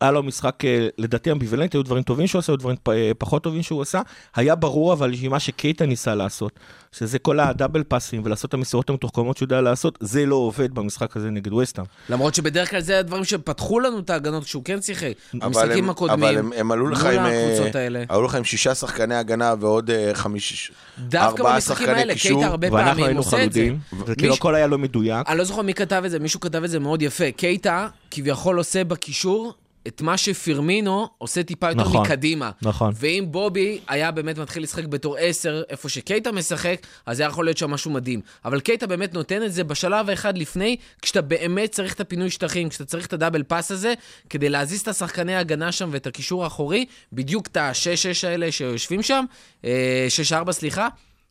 [0.00, 3.42] היה לו משחק אה, לדעתי אמביוולנטי, היו דברים טובים שהוא עשה, היו דברים אה, פחות
[3.42, 4.00] טובים שהוא עשה.
[4.36, 6.52] היה ברור אבל שמה שקייטה ניסה לעשות,
[6.92, 11.16] שזה כל הדאבל פאסים ולעשות את המסירות המתוחכמות שהוא יודע לעשות, זה לא עובד במשחק
[11.16, 11.86] הזה נגד וסטהאם.
[12.08, 15.12] למרות שבדרך כלל זה הדברים שפתחו לנו את ההגנות כשהוא כן שיחק.
[15.34, 16.22] אבל במשחקים הם- הקודמים.
[16.24, 17.26] אבל הם, הם עלו לך עם...
[17.26, 18.04] אה.
[18.08, 20.72] עלו לך עם שישה שחקני הגנה ועוד חמיש...
[20.98, 23.60] דווקא ארבעה במשחקים האלה, קישור, קייטה הרבה פעמים עושה את זה.
[23.60, 25.28] חלודים, וכאילו הכל היה לא מדויק.
[25.28, 27.30] אני לא זוכר מי כתב את זה, מישהו כתב את זה מאוד יפה.
[27.36, 29.52] קייטה כביכול עושה בקישור
[29.86, 32.50] את מה שפירמינו עושה טיפה יותר נכון, מקדימה.
[32.62, 32.92] נכון.
[32.96, 37.58] ואם בובי היה באמת מתחיל לשחק בתור 10, איפה שקייטה משחק, אז היה יכול להיות
[37.58, 38.20] שם משהו מדהים.
[38.44, 42.68] אבל קייטה באמת נותן את זה בשלב האחד לפני, כשאתה באמת צריך את הפינוי שטחים,
[42.68, 43.94] כשאתה צריך את הדאבל פאס הזה,
[44.30, 49.24] כדי להזיז את השחקני ההגנה שם ואת הקישור האחורי, בדיוק את ה-6-6 האלה שיושבים שם,
[49.64, 50.06] אה,
[50.46, 50.88] 6-4 סליחה,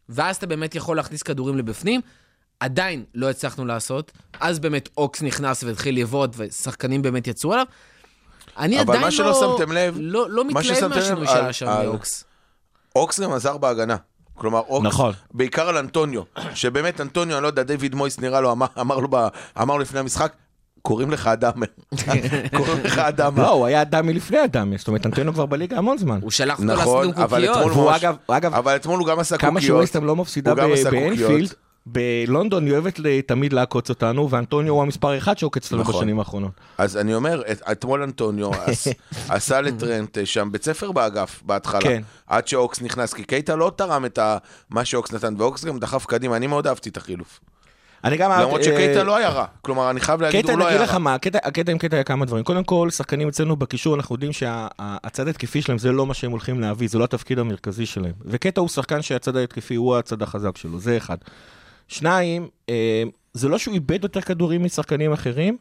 [0.09, 2.01] ואז אתה באמת יכול להכניס כדורים לבפנים.
[2.59, 7.65] עדיין לא הצלחנו לעשות, אז באמת אוקס נכנס והתחיל לבעוט, ושחקנים באמת יצאו עליו.
[8.59, 11.27] אני אבל עדיין מה שלא לא, שמתם לב, לא, לא מה מתלהב ששמתם לב מהשינוי
[11.27, 12.23] על- שהיה שם על- מאוקס.
[12.95, 13.95] אוקס גם עזר בהגנה.
[14.35, 15.13] כלומר, אוקס, נכון.
[15.33, 16.21] בעיקר על אנטוניו,
[16.53, 19.27] שבאמת אנטוניו, אני לא יודע, דיוויד מויס נראה לו, אמר, אמר לו, ב,
[19.61, 20.33] אמר לו לפני המשחק,
[20.81, 21.51] קוראים לך אדם,
[22.57, 23.37] קוראים לך אדם.
[23.37, 26.19] לא, הוא היה אדם מלפני אדם, זאת אומרת, אנטוניו כבר בליגה המון זמן.
[26.21, 27.57] הוא שלח אותו נכון, לעשות גם אבל קוקיות.
[27.57, 29.77] אתמול והוא ממש- אגב, אגב, אבל אתמול הוא גם עשה כמה קוקיות.
[29.79, 30.55] שווסטהאם לא מפסידה.
[30.55, 31.53] באנפילד,
[31.91, 35.95] בלונדון היא אוהבת תמיד לעקוץ אותנו, ואנטוניו הוא המספר אחד שעוקץ אותנו נכון.
[35.95, 36.51] בשנים האחרונות.
[36.77, 38.87] אז אני אומר, את- אתמול אנטוניו עש-
[39.29, 41.81] עשה לטרנט שם בית ספר באגף, בהתחלה.
[41.81, 42.01] כן.
[42.27, 44.37] עד שאוקס נכנס, כי קייטה לא תרם את ה-
[44.69, 47.39] מה שאוקס נתן, ואוקס גם דחף קדימה, אני מאוד אהבתי את החילוף.
[48.03, 48.31] אני גם...
[48.31, 49.45] למרות אה, שקייטה לא היה רע.
[49.61, 50.99] כלומר, אני חייב להגיד, הוא לא אני אגיד היה לך רע.
[50.99, 51.39] מה, הקטע,
[51.71, 52.43] עם קייטה היה כמה דברים.
[52.43, 56.59] קודם כל, שחקנים אצלנו בקישור, אנחנו יודעים שהצד ההתקפי שלהם זה לא מה שהם הולכים
[56.61, 58.11] להביא, זה לא התפקיד המרכזי שלהם.
[58.25, 61.17] וקייטה הוא שחקן שהצד ההתקפי הוא הצד החזק שלו, זה אחד.
[61.87, 65.57] שניים, אה, זה לא שהוא איבד יותר כדורים משחקנים אחרים,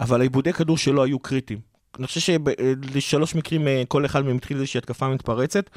[0.00, 1.58] אבל האיבודי כדור שלו היו קריטיים.
[1.98, 5.70] אני חושב שבשלוש מקרים אה, כל אחד מהם התחיל איזושהי התקפה מתפרצת,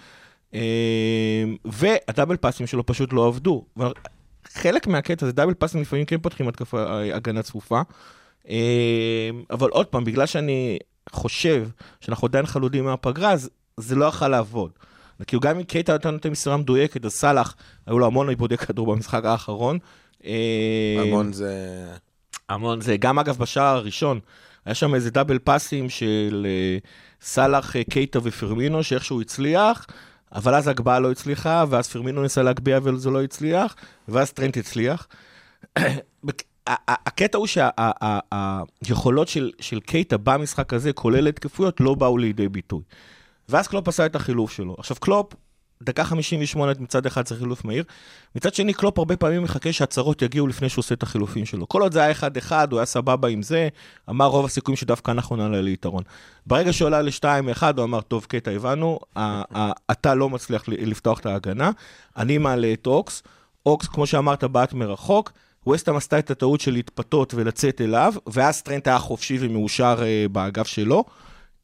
[0.53, 3.65] אה, והדאבל פאסים שלו פשוט לא עבדו.
[4.53, 7.81] חלק מהקטע זה דאבל פאסים לפעמים כן פותחים התקפה, אה, הגנה צפופה.
[8.49, 10.77] אה, אבל עוד פעם, בגלל שאני
[11.09, 11.67] חושב
[12.01, 14.71] שאנחנו עדיין חלודים מהפגרה, אז זה לא יכול לעבוד.
[15.25, 17.55] כאילו גם אם קייטה הייתה נותן מסירה מדויקת, אז סאלח,
[17.87, 19.79] היו לו המון עיבודי כדור במשחק האחרון.
[20.25, 21.85] אה, המון זה...
[22.49, 24.19] המון זה, גם אגב בשער הראשון,
[24.65, 26.77] היה שם איזה double פאסים של אה,
[27.21, 29.87] סאלח, אה, קייטה ופרמינו, שאיכשהו הצליח,
[30.35, 33.75] אבל אז הגבהה לא הצליחה, ואז פרמינו ניסה להגביה וזה לא הצליח,
[34.07, 35.07] ואז טרנט הצליח.
[36.87, 42.81] הקטע הוא שהיכולות של, של קייטה במשחק הזה, ההתקפיות, לא באו לידי ביטוי.
[43.49, 44.75] ואז קלופ עשה את החילוף שלו.
[44.77, 45.33] עכשיו, קלופ
[45.83, 47.83] דקה 58 מצד אחד זה חילוף מהיר,
[48.35, 51.67] מצד שני קלופ הרבה פעמים מחכה שהצרות יגיעו לפני שהוא עושה את החילופים שלו.
[51.67, 52.13] כל עוד זה היה
[52.49, 53.67] 1-1, הוא היה סבבה עם זה,
[54.09, 56.03] אמר, רוב הסיכויים שדווקא אנחנו נעלה ליתרון.
[56.45, 58.99] ברגע שהוא עלה ל-2-1, הוא אמר, טוב, קטע, הבנו,
[59.91, 61.71] אתה לא מצליח לפתוח את ההגנה,
[62.17, 63.23] אני מעלה את אוקס,
[63.65, 65.31] אוקס, כמו שאמרת, בעט מרחוק,
[65.67, 70.67] ווסטהאם עשתה את הטעות של להתפתות ולצאת אליו, ואז טרנט היה חופשי ומאושר אה, באגף
[70.67, 71.03] שלו.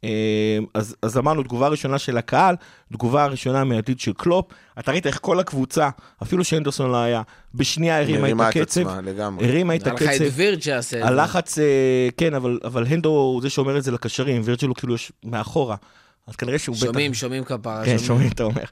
[0.04, 2.56] אה, אז, אז אמרנו, תגובה ראשונה של הקהל,
[2.94, 4.46] תגובה ראשונה מיידית של קלופ.
[4.80, 5.90] אתה ראית איך כל הקבוצה,
[6.24, 7.22] אפילו שאנדרסון לא היה,
[7.56, 8.82] בשנייה הרימה את הקצב.
[8.82, 9.46] עצמה לגמרי.
[9.46, 10.26] הרימה את נראה לך את הקצב.
[10.34, 11.08] וירד שיעשה את זה.
[11.08, 11.64] הלחץ, אה,
[12.18, 15.76] כן, אבל, אבל הנדו הוא זה שאומר את זה לקשרים, וירג'ל הוא כאילו מאחורה.
[16.28, 16.86] אז כנראה שהוא בטח...
[16.86, 17.86] שומעים, שומעים כפרה.
[17.86, 18.64] כן, שומעים, אתה אומר.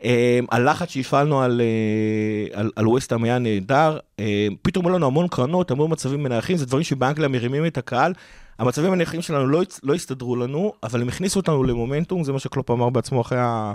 [0.00, 0.06] Um,
[0.50, 4.20] הלחץ שהפעלנו על, uh, על, על ווסטהאם היה נהדר, uh,
[4.62, 8.12] פתאום היו לנו המון קרנות, המון מצבים מנייחים, זה דברים שבאנגליה מרימים את הקהל.
[8.58, 12.70] המצבים הנייחים שלנו לא, לא הסתדרו לנו, אבל הם הכניסו אותנו למומנטום, זה מה שקלופ
[12.70, 13.72] אמר בעצמו אחרי, ה,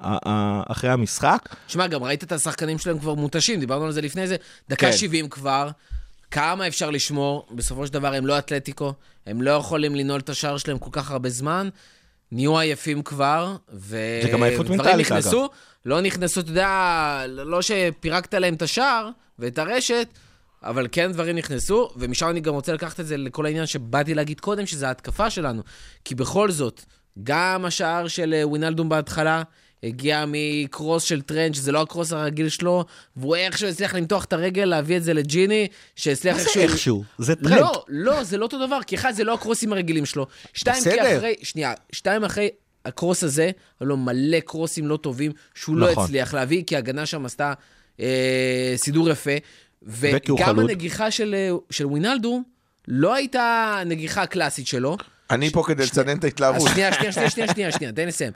[0.00, 1.48] ה, ה, אחרי המשחק.
[1.68, 4.36] שמע, גם ראית את השחקנים שלהם כבר מותשים, דיברנו על זה לפני זה.
[4.68, 4.92] דקה כן.
[4.92, 5.70] 70 כבר,
[6.30, 7.46] כמה אפשר לשמור?
[7.50, 8.92] בסופו של דבר הם לא אתלטיקו,
[9.26, 11.68] הם לא יכולים לנעול את השער שלהם כל כך הרבה זמן.
[12.32, 14.20] נהיו עייפים כבר, ו...
[14.22, 15.48] זה גם עייפות ודברים מנטלית, נכנסו,
[15.84, 20.08] לא נכנסו, אתה יודע, לא שפירקת להם את השער ואת הרשת,
[20.62, 24.40] אבל כן דברים נכנסו, ומשם אני גם רוצה לקחת את זה לכל העניין שבאתי להגיד
[24.40, 25.62] קודם, שזה ההתקפה שלנו.
[26.04, 26.84] כי בכל זאת,
[27.22, 29.42] גם השער של אה, ווינלדום בהתחלה
[29.82, 32.84] הגיע מקרוס של טרנט, שזה לא הקרוס הרגיל שלו,
[33.16, 36.62] והוא איכשהו הצליח למתוח את הרגל, להביא את זה לג'יני, שהצליח מה זה איכשהו...
[36.62, 37.04] איכשהו?
[37.18, 37.60] זה טרנט.
[37.60, 40.26] לא, לא, זה לא אותו דבר, כי אחד, זה לא הקרוסים הרגילים שלו.
[40.54, 41.16] שתיים, כי בסדר.
[41.16, 42.48] אחרי, שנייה, שתיים אחרי
[42.84, 46.04] הקרוס הזה, היו לו מלא קרוסים לא טובים, שהוא לא נכון.
[46.04, 47.52] הצליח להביא, כי ההגנה שם עשתה
[48.00, 49.30] אה, סידור יפה.
[49.82, 50.58] וגם.
[50.58, 52.42] הנגיחה של, אה, של ווינלדום
[52.88, 54.96] לא הייתה הנגיחה הקלאסית שלו.
[55.30, 56.68] אני פה כדי לצנן את ההתלהבות.
[56.70, 58.32] שנייה, שנייה, שנייה, שנייה, שנייה, שנייה, תן לסיים.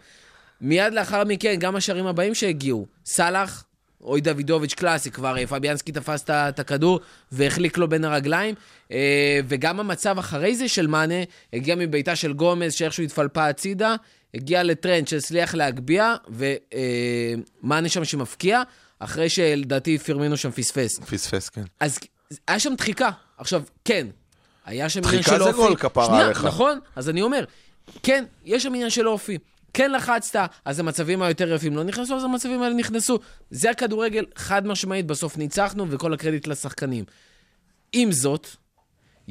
[0.60, 3.64] מיד לאחר מכן, גם השערים הבאים שהגיעו, סאלח,
[4.00, 7.00] אוי דוידוביץ' קלאסי, כבר אה, פביאנסקי תפס את הכדור
[7.32, 8.54] והחליק לו בין הרגליים,
[8.92, 11.14] אה, וגם המצב אחרי זה של מאנה,
[11.52, 13.94] הגיע מביתה של גומז, שאיכשהו התפלפה הצידה,
[14.34, 18.62] הגיע לטרנד שהצליח להגביה, ומאנה שם שמפקיע,
[19.04, 20.98] אחרי שלדעתי פירמינו שם פספס.
[20.98, 21.64] פספס, כן.
[21.80, 21.98] אז
[22.48, 23.10] היה שם דחיקה.
[23.38, 24.06] עכשיו, כן,
[24.64, 25.56] היה שם עניין דחיקה של זה אופי.
[25.56, 26.44] גול, כפרה עליך.
[26.44, 27.44] נכון, אז אני אומר,
[28.02, 29.38] כן, יש שם עניין של אופי.
[29.74, 33.18] כן לחצת, אז המצבים היותר יפים לא נכנסו, אז המצבים האלה נכנסו.
[33.50, 37.04] זה הכדורגל, חד משמעית, בסוף ניצחנו, וכל הקרדיט לשחקנים.
[37.92, 38.46] עם זאת,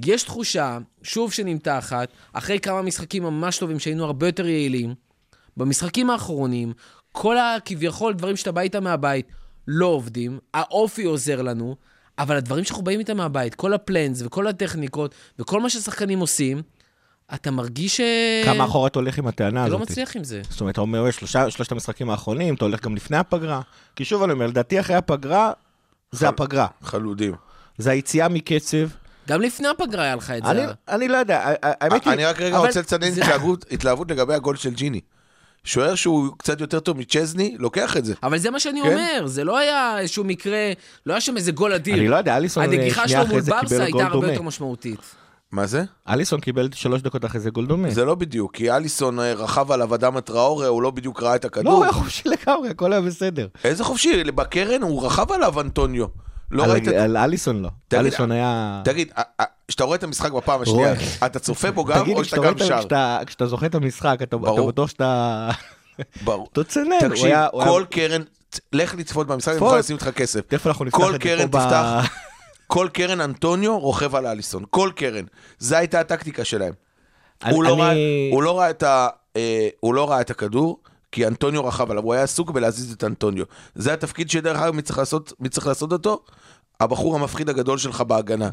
[0.06, 4.96] יש תחושה, שוב שנמתחת, אחרי כמה משחקים ממש טובים שהיינו הרבה יותר יעילים,
[5.58, 6.74] במשחקים האחרונים,
[7.12, 9.28] כל הכביכול דברים שאתה בא איתם מהבית
[9.67, 11.76] לא עובדים, האופי עוזר לנו,
[12.19, 16.62] אבל הדברים שאנחנו באים איתם מהבית, כל הפלנס וכל הטכניקות וכל מה ששחקנים עושים,
[17.34, 18.02] אתה מרגיש ש...
[18.45, 19.80] כמה אחורה אתה הולך עם הטענה אתה הזאת?
[19.80, 20.41] לא מצליח עם זה.
[20.50, 23.62] זאת אומרת, אתה אומר, שלושה, שלושת המשחקים האחרונים, אתה הולך גם לפני הפגרה.
[23.95, 25.52] כי שוב אני אומר, לדעתי אחרי הפגרה,
[26.12, 26.67] זה הפגרה.
[26.84, 27.34] חלודים.
[27.78, 28.88] זה היציאה מקצב.
[29.28, 30.65] גם לפני הפגרה היה לך את זה.
[30.89, 32.13] אני, לא יודע, האמת היא...
[32.13, 35.02] אני רק רגע אבל רוצה לצנן זה- התלהבות- התלהבות לגבי הגול של ג'יני.
[35.63, 38.13] שוער שהוא קצת יותר טוב מצ'זני, לוקח את זה.
[38.24, 38.88] אבל זה מה שאני כן?
[38.88, 40.71] אומר, זה לא היה איזשהו מקרה,
[41.06, 41.95] לא היה שם איזה גול אדיר.
[41.95, 44.28] אני לא יודע, אליסון, הנגיחה שלו מול ברסה הייתה גול הרבה דומה.
[44.28, 45.00] יותר משמעותית.
[45.52, 45.84] מה זה?
[46.10, 47.89] אליסון קיבל שלוש דקות אחרי זה גול דומה.
[47.91, 51.43] זה לא בדיוק, כי אליסון אה, רכב עליו אדם טראורה, הוא לא בדיוק ראה את
[51.43, 51.74] לא, הכדור.
[51.74, 53.47] הוא היה חופשי לגמרי, הכל היה בסדר.
[53.63, 56.06] איזה חופשי, בקרן הוא רכב עליו אנטוניו.
[56.52, 56.94] לא על- ראית את...
[56.94, 57.70] על אליסון לא.
[57.88, 58.82] תגיד, אליסון היה...
[58.86, 59.12] תגיד,
[59.68, 60.94] כשאתה רואה את המשחק בפעם השנייה.
[61.26, 62.80] אתה צופה בו גם, תגיד, או שאתה גם שר?
[62.80, 64.38] כשאתה- כשאתה זוכר את המשחק, אתה.
[64.38, 65.50] בטוח שאתה...
[66.24, 66.48] ברור.
[66.54, 67.10] אתה צנן.
[67.10, 68.22] תקשיב, היה- הוא היה- כל קרן,
[68.74, 69.60] לך לצפות במשחק, אני.
[69.60, 70.42] מוכן לשים איתך כסף.
[70.48, 72.02] תכף אנחנו נפתח את זה פה ב...
[72.68, 75.24] כל קרן אנטוניו רוכב על אליסון, כל קרן.
[75.60, 76.74] זו הייתה הטקטיקה שלהם.
[77.46, 78.62] לא לא
[79.36, 80.80] אה, הוא לא ראה את הכדור,
[81.12, 83.45] כי אנטוניו רכב עליו, הוא היה עסוק בלהזיז את אנטוניו.
[83.76, 86.19] זה התפקיד שדרך אגב, מי צריך לעשות- מי צריך לעשות אותו?
[86.80, 88.50] הבחור המפחיד הגדול שלך בהגנה.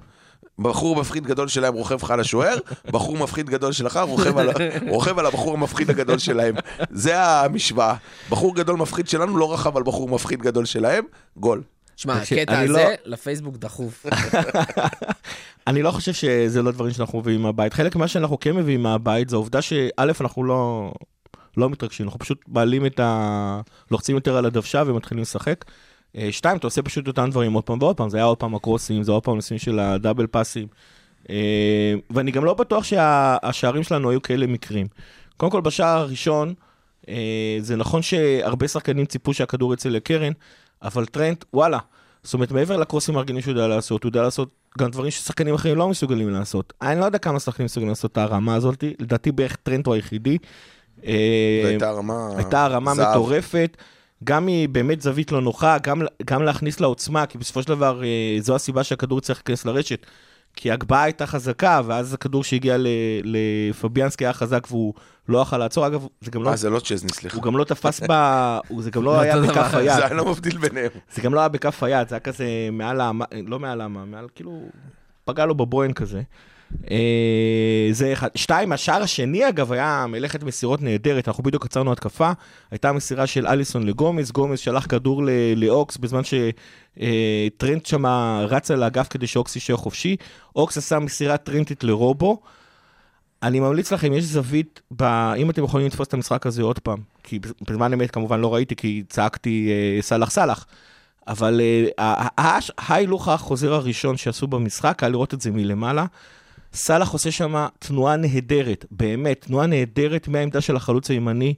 [0.58, 2.56] בחור מפחיד גדול שלהם רוכב לך על השוער,
[2.92, 4.48] בחור מפחיד גדול שלך רוכב על,
[4.88, 6.54] רוכב על הבחור המפחיד הגדול שלהם.
[6.90, 7.94] זה המשוואה.
[8.30, 11.04] בחור גדול מפחיד שלנו לא רכב על בחור מפחיד גדול שלהם,
[11.36, 11.62] גול.
[11.96, 14.06] שמע, הקטע אני הזה, לא- לפייסבוק דחוף.
[15.66, 17.72] אני לא חושב שזה לא דברים שאנחנו מביאים מהבית.
[17.72, 19.88] חלק ממה שאנחנו כן מביאים מהבית זה העובדה שא',
[20.20, 20.92] אנחנו לא,
[21.58, 23.60] לא מתרגשים, אנחנו פשוט מעלים את ה...
[23.90, 25.64] לוחצים יותר על הדוושה ומתחילים לשחק.
[26.16, 28.54] אה, שתיים, אתה עושה פשוט אותם דברים עוד פעם ועוד פעם, זה היה עוד פעם
[28.54, 30.66] הקרוסים, זה עוד פעם נושאים של הדאבל פאסים.
[31.30, 34.86] אה, ואני גם לא בטוח שהשערים שלנו היו כאלה מקרים.
[35.36, 36.54] קודם כל, בשער הראשון,
[37.08, 40.32] אה, זה נכון שהרבה שחקנים ציפו שהכדור יצא לקרן,
[40.82, 41.78] אבל טרנט, וואלה.
[42.22, 45.76] זאת אומרת, מעבר לקרוסים הרגילים שהוא יודע לעשות, הוא יודע לעשות גם דברים ששחקנים אחרים
[45.76, 46.72] לא מסוגלים לעשות.
[46.82, 50.38] אני לא יודע כמה שחקנים מסוגלים לעשות את הרמה הזאת, לדעתי בערך טרנט הוא היחידי.
[51.06, 52.28] אה, הייתה רמה...
[52.36, 53.10] הייתה רמה זהב.
[53.10, 53.76] מטורפת.
[54.24, 58.54] גם מבאמת זווית לא נוחה, גם, גם להכניס לעוצמה, כי בסופו של דבר אה, זו
[58.54, 60.06] הסיבה שהכדור צריך להיכנס לרשת.
[60.56, 62.86] כי ההגבהה הייתה חזקה, ואז הכדור שהגיע ל-
[63.24, 64.94] לפביאנסקי היה חזק והוא
[65.28, 65.86] לא יכל לעצור.
[65.86, 67.36] אגב, זה גם לא, אה, זה לא צ'זני, סליחה.
[67.36, 68.12] הוא גם לא תפס ב...
[68.80, 69.38] זה גם לא היה.
[69.40, 69.94] בכף היד.
[69.94, 70.90] זה היה לא מבדיל ביניהם.
[71.14, 74.26] זה גם לא היה בכף היד, זה היה כזה מעל האמה, לא מעל האמה, מעל
[74.34, 74.62] כאילו,
[75.24, 76.22] פגע לו בבוהן כזה.
[76.90, 78.28] אה, זה אחד.
[78.34, 82.30] שתיים, השער השני אגב היה מלאכת מסירות נהדרת, אנחנו בדיוק עצרנו התקפה,
[82.70, 85.22] הייתה מסירה של אליסון לגומז, גומז שלח כדור
[85.56, 88.06] לאוקס בזמן שטרנט שם
[88.48, 90.16] רץ על האגף כדי שאוקס יישאר חופשי,
[90.56, 92.40] אוקס עשה מסירה טרנטית לרובו.
[93.42, 95.02] אני ממליץ לכם, יש זווית, ב...
[95.36, 97.38] אם אתם יכולים לתפוס את המשחק הזה עוד פעם, כי
[97.70, 100.66] בזמן אמת כמובן לא ראיתי, כי צעקתי אה, סאלח סאלח,
[101.28, 101.60] אבל
[101.98, 106.06] אה, ההילוך החוזר הראשון שעשו במשחק, היה לראות את זה מלמעלה.
[106.72, 111.54] סאלח עושה שם תנועה נהדרת, באמת, תנועה נהדרת מהעמדה של החלוץ הימני,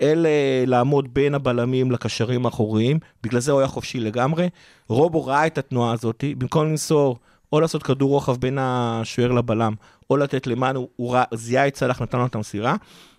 [0.00, 4.48] אל אה, לעמוד בין הבלמים לקשרים האחוריים, בגלל זה הוא היה חופשי לגמרי.
[4.88, 7.18] רובו ראה את התנועה הזאת, במקום למסור
[7.52, 9.74] או לעשות כדור רוחב בין השוער לבלם,
[10.10, 12.76] או לתת למען, הוא, הוא זיהה את סאלח, נתן לו את המסירה.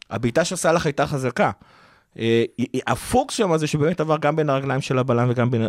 [0.09, 1.51] הבעיטה של סאלח הייתה חזקה.
[2.19, 2.43] אה,
[2.87, 5.67] הפוקס שם זה שבאמת עבר גם בין הרגליים של הבלם וגם בין...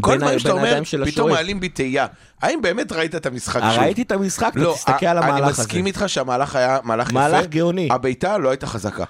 [0.00, 1.30] כל דברים שאתה אומר, פתאום.
[1.30, 2.06] מעלים בי תהייה.
[2.42, 3.82] האם באמת ראית את המשחק שוב?
[3.82, 5.44] ראיתי את המשחק, לא, תסתכל על המהלך הזה.
[5.44, 7.18] אני מסכים איתך שהמהלך היה מהלך יפה.
[7.18, 7.88] מהלך גאוני.
[7.92, 9.04] הבעיטה לא הייתה חזקה.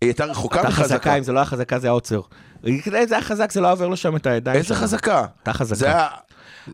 [0.00, 1.16] היא הייתה רחוקה הייתה חזקה, מחזקה.
[1.18, 2.20] אם זה לא היה חזקה זה היה עוצר.
[2.66, 4.74] אם זה היה חזק זה לא עובר לו שם את הידיים איזה.
[4.74, 5.24] חזקה?
[5.38, 6.06] הייתה חזקה.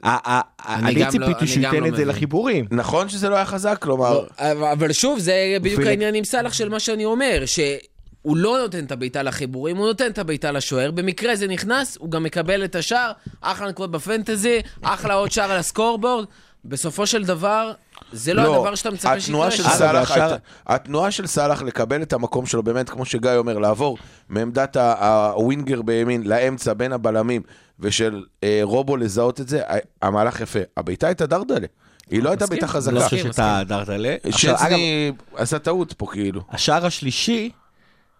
[0.04, 2.04] אני לא- ציפיתי אני שהוא ייתן לא את זה.
[2.04, 2.64] לחיבורים.
[2.70, 3.78] נכון שזה לא היה חזק?
[3.80, 4.24] כלומר...
[4.38, 8.84] אבל אבל שוב, זה בדיוק העניין עם סאלח של מה שאני אומר, שהוא לא נותן
[8.84, 10.90] את הבעיטה לחיבורים, הוא נותן את הבעיטה לשוער.
[10.90, 15.58] במקרה זה נכנס, הוא גם מקבל את השער, אחלה נקודות בפנטזי, אחלה עוד שער על
[15.58, 16.26] הסקורבורד.
[16.64, 17.72] בסופו של דבר,
[18.12, 19.50] זה לא, הדבר שאתה מצפה שיקרה.
[19.50, 19.62] של
[19.98, 24.76] והשאר- הייתה- התנועה של סאלח לקבל את המקום שלו, באמת, כמו שגיא אומר, לעבור מעמדת
[24.76, 27.42] הווינגר בימין לאמצע בין הבלמים,
[27.80, 30.58] ושל אה, רובו לזהות את זה, ה- המהלך יפה.
[30.76, 31.66] הבעיטה הייתה דרדלה.
[32.10, 32.94] היא לא הייתה בעיטה חזקה.
[32.94, 34.14] לא חושב שאתה דרדלה.
[34.30, 36.40] שצני עשה טעות פה, כאילו.
[36.50, 37.50] השער השלישי,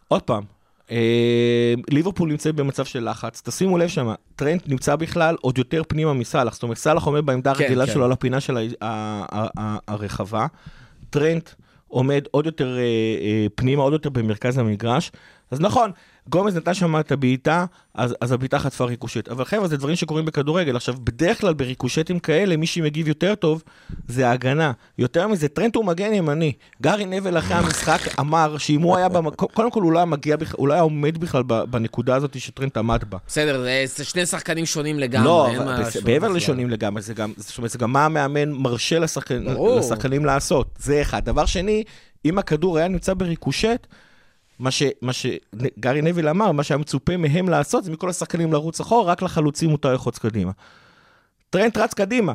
[0.08, 0.55] עוד פעם, אה,
[1.90, 6.54] ליברפול נמצאת במצב של לחץ, תשימו לב שם, טרנט נמצא בכלל עוד יותר פנימה מסאלח,
[6.54, 7.92] זאת אומרת סאלח עומד בעמדה כן, הרגילה כן.
[7.92, 8.58] שלו על הפינה של
[9.88, 10.46] הרחבה,
[11.10, 11.50] טרנט
[11.88, 15.12] עומד עוד יותר אה, אה, פנימה, עוד יותר במרכז המגרש,
[15.50, 15.90] אז נכון,
[16.28, 19.28] גומז נתן שם את הבעיטה, אז, אז הבעיטה חטפה ריקושט.
[19.28, 20.76] אבל חבר'ה, זה דברים שקורים בכדורגל.
[20.76, 23.62] עכשיו, בדרך כלל בריקושטים כאלה, מי שמגיב יותר טוב
[24.08, 24.72] זה ההגנה.
[24.98, 26.52] יותר מזה, טרנט הוא מגן ימני.
[26.82, 30.36] גארי נבל אחרי המשחק אמר שאם הוא היה במקום, קודם כל הוא לא היה מגיע
[30.52, 33.18] הוא לא היה עומד בכלל בנקודה הזאת שטרנט עמד בה.
[33.26, 35.26] בסדר, זה- שני שחקנים שונים לגמרי.
[35.26, 35.48] לא,
[36.04, 36.28] מעבר.
[36.28, 38.98] לשונים לגמרי, זה גם, זאת אומרת, זה גם מה המאמן מרשה.
[38.98, 40.66] לשחקנים לעשות.
[40.78, 41.24] זה אחד.
[41.24, 41.82] דבר שני,
[42.24, 43.86] אם הכדור היה נמצא בריקושט,
[44.58, 48.80] מה, ש, מה שגארי נביל אמר, מה שהיה מצופה מהם לעשות, זה מכל השחקנים לרוץ
[48.80, 50.52] אחורה, רק לחלוצים מותר ללחוץ קדימה.
[51.50, 52.32] טרנט רץ קדימה.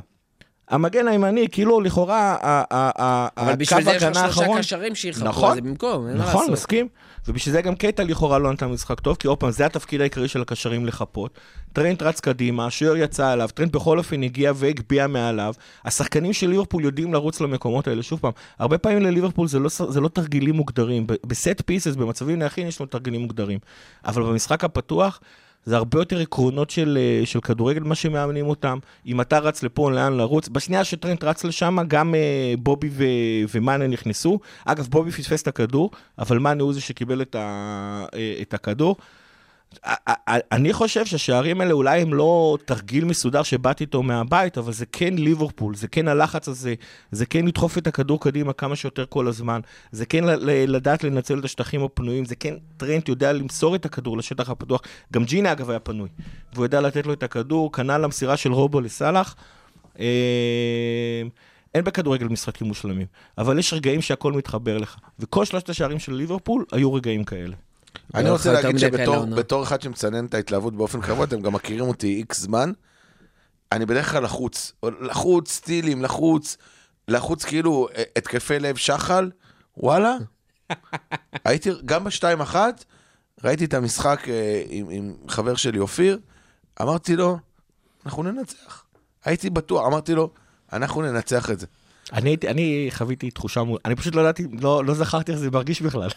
[0.72, 4.42] המגן הימני, כאילו לכאורה, ה- ה- ה- אבל הקו בשביל זה יש לך הגנה שלושה
[4.42, 4.60] האחרון...
[4.60, 5.56] קשרים שיחפו נכון.
[5.56, 6.54] זה במקום, אין מה נכון, לעשות.
[6.54, 6.88] מסכים.
[7.28, 10.28] ובשביל זה גם קייטה לכאורה לא נתן משחק טוב, כי עוד פעם, זה התפקיד העיקרי
[10.28, 11.40] של הקשרים לחפות.
[11.74, 15.54] טרנט רץ קדימה, השוער יצא עליו, טרנט בכל אופן הגיע והגביה מעליו.
[15.86, 18.04] השחקנים של ליברפול יודעים לרוץ למקומות האלה.
[18.04, 21.08] שוב פעם, הרבה פעמים לליברפול זה לא, זה לא תרגילים מוגדרים.
[21.26, 23.60] בסט פיסס, במצבים נייחים, יש לו תרגילים מוגדרים.
[24.06, 25.20] אבל במשחק הפתוח,
[25.66, 28.78] זה הרבה יותר עקרונות של, אה, של כדורגל, מה שמאמנים אותם.
[29.06, 30.50] אם אתה רץ לפה, לאן לרוץ.
[30.50, 33.04] בשנייה שטרנט רץ לשם, גם אה, בובי ו-
[33.56, 34.40] ומאנה נכנסו.
[34.66, 38.96] אגב, בובי פספס את הכדור, אבל מאנה הוא זה שקיבל את, ה- אה, את הכדור.
[40.52, 45.14] אני חושב שהשערים האלה אולי הם לא תרגיל מסודר שבאתי איתו מהבית, אבל זה כן
[45.14, 46.74] ליברפול, זה כן הלחץ הזה,
[47.12, 50.24] זה כן לדחוף את הכדור קדימה כמה שיותר כל הזמן, זה כן
[50.68, 54.82] לדעת לנצל את השטחים הפנויים, זה כן טרנט יודע למסור את הכדור לשטח הפתוח.
[55.14, 56.10] גם ג'ינה אגב היה פנוי,
[56.54, 59.36] והוא ידע לתת לו את הכדור, כנ"ל המסירה של רובו לסאלח.
[60.00, 61.22] אה,
[61.76, 63.08] אין בכדורגל משחקים מושלמים,
[63.38, 67.56] אבל יש רגעים שהכל מתחבר לך, וכל שלושת השערים של ליברפול היו רגעים כאלה.
[68.16, 72.40] אני רוצה להגיד שבתור אחד שמצנן את ההתלהבות באופן קבוע, אתם גם מכירים אותי איקס
[72.40, 72.72] זמן,
[73.72, 74.74] אני בדרך כלל לחוץ.
[75.02, 76.58] לחוץ, סטילים, לחוץ,
[77.08, 79.32] לחוץ כאילו אה, התקפי לב שחל,
[79.78, 80.16] וואלה.
[81.46, 82.86] הייתי, גם בשתיים אחת,
[83.44, 86.20] ראיתי את המשחק אה, עם, עם חבר שלי אופיר,
[86.82, 87.38] אמרתי לו,
[88.06, 88.84] אנחנו ננצח.
[89.26, 90.30] הייתי בטוח, אמרתי לו,
[90.74, 91.66] אנחנו ננצח את זה.
[92.14, 93.62] אני, אני חוויתי תחושה.
[93.86, 96.10] אני פשוט לא ידעתי, לא, לא זכרתי איך זה מרגיש בכלל.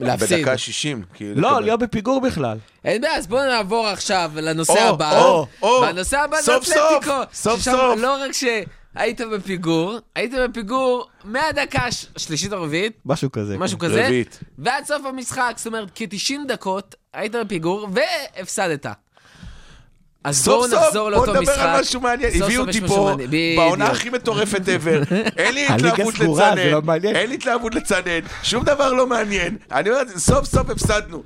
[0.00, 0.38] להפסיד.
[0.38, 1.40] בדקה 60, כאילו.
[1.40, 1.62] לא.
[1.62, 2.58] להיות בפיגור בכלל.
[2.84, 5.20] אין בעיה, אז בואו נעבור עכשיו לנושא או, הבא.
[5.24, 7.12] או, או, והנושא הבא זה סוף סוף, אתלטיקו.
[7.32, 7.98] סוף סוף.
[7.98, 8.44] לא רק ש...
[8.94, 13.58] היית בפיגור, היית בפיגור מהדקה הש- השלישית או הרביעית, משהו כזה.
[13.58, 13.86] משהו כן.
[13.86, 14.40] כזה, רביעית.
[14.58, 18.86] ועד סוף המשחק, זאת אומרת, כ-90 דקות היית בפיגור והפסדת.
[20.26, 21.58] אז בואו סוף סוף, נחזור בוא לאותו נדבר משחק.
[21.58, 22.30] על משהו מעניין.
[22.30, 23.16] סוף הביאו סוף אותי פה.
[23.56, 25.14] בעונה הכי מטורפת ever.
[25.38, 26.56] אין לי התלהבות לצנן.
[26.70, 26.82] לא.
[27.14, 28.20] אין לי התלהבות לצנן.
[28.42, 29.56] שום דבר לא מעניין.
[29.72, 31.22] אני אומר, סוף סוף הפסדנו.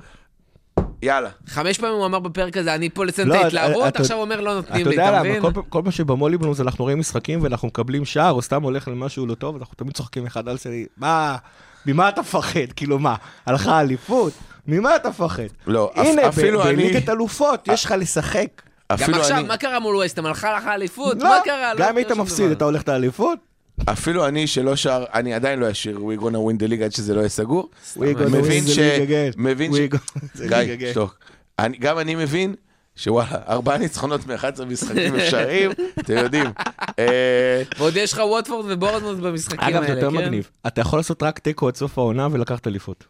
[1.01, 1.29] יאללה.
[1.47, 4.23] חמש פעמים הוא אמר בפרק הזה, אני פה לציין לא, את ההתלהבות, אתה- עכשיו הוא
[4.23, 5.41] אומר, לא נותנים אתה לי, יודע אתה מבין?
[5.41, 9.25] כל פעם- כל פעם שבמוליבלומס אנחנו רואים משחקים ואנחנו מקבלים שער, או סתם הולך למשהו
[9.27, 11.37] לא טוב, אנחנו תמיד צוחקים אחד על שני, מה,
[11.85, 12.59] ממה אתה מפחד?
[12.75, 14.33] כאילו מה, הלכה אליפות?
[14.67, 15.43] ממה אתה מפחד?
[15.67, 18.47] לא, אפ- הנה, אפילו ב- אני- בליגת אלופות, יש לך לשחק.
[18.97, 20.25] גם אפילו עכשיו, אני- מה קרה מול ווסטהאם?
[20.25, 21.17] הלכה לך האליפות?
[21.23, 21.73] לא, מה קרה?
[21.73, 22.53] לא גם אם קרה היית מפסיד, דבר.
[22.55, 23.39] אתה הולך לאליפות?
[23.85, 27.13] אפילו אני שלא שר, אני עדיין לא אשיר We gonna win the league עד שזה
[27.13, 27.69] לא יהיה סגור.
[27.97, 28.77] We gonna מבין win the ש...
[28.77, 29.35] league again.
[29.41, 29.77] מבין ש...
[30.77, 30.91] גיא.
[30.91, 31.19] שתוק.
[31.59, 32.55] אני- גם אני מבין
[32.95, 36.45] שוואלה, ארבעה ניצחונות מ-11 משחקים אפשריים, אתם יודעים.
[36.99, 40.15] אה, ועוד יש לך ווטפורד ובורנמוט במשחקים האלה, אגב, זה יותר כן?
[40.17, 40.49] מגניב.
[40.67, 43.05] אתה יכול לעשות רק תיקו עד סוף העונה ולקחת אליפות.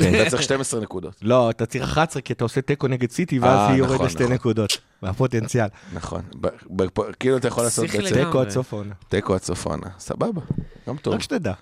[0.00, 0.22] לא.
[0.22, 1.14] אתה צריך 12 נקודות.
[1.22, 4.06] לא, אתה צריך 11 כי אתה עושה תיקו נגד סיטי, אה, ואז היא יורד נכון,
[4.06, 4.34] לשתי נכון.
[4.34, 4.70] נקודות.
[5.02, 5.66] מהפוטנציאל.
[5.92, 6.22] נכון.
[6.40, 8.24] ב- ב- כאילו אתה יכול לעשות בעצם לגמרי.
[8.24, 8.94] תיקו עד סוף העונה.
[9.08, 9.86] תיקו עד סוף העונה.
[9.98, 10.40] סבבה,
[10.88, 11.14] גם טוב.
[11.14, 11.52] רק שתדע.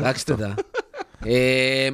[0.00, 0.52] רק שתדע.
[1.26, 1.30] אמ,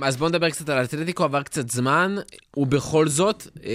[0.05, 2.17] אז בואו נדבר קצת על אתלטיקו, עבר קצת זמן,
[2.57, 3.71] ובכל זאת, אה,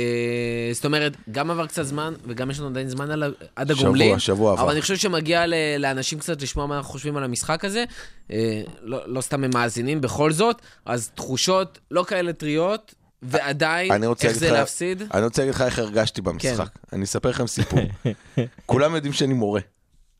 [0.73, 4.19] זאת אומרת, גם עבר קצת זמן, וגם יש לנו עדיין זמן על עד שבוע, הגומלין.
[4.19, 4.61] שבוע עבר.
[4.63, 5.43] אבל אני חושב שמגיע
[5.79, 7.83] לאנשים קצת לשמוע מה אנחנו חושבים על המשחק הזה.
[8.31, 13.91] אה, לא לא סתם הם מאזינים, בכל זאת, אז תחושות לא כאלה טריות, ועדיין,
[14.23, 15.03] איך זה לך- להפסיד?
[15.13, 16.69] אני רוצה להגיד לך איך הרגשתי במשחק.
[16.93, 17.79] אני אספר לכם סיפור.
[18.65, 19.61] כולם יודעים שאני מורה,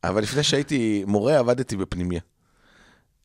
[0.04, 2.20] אבל לפני שהייתי מורה עבדתי בפנימיה.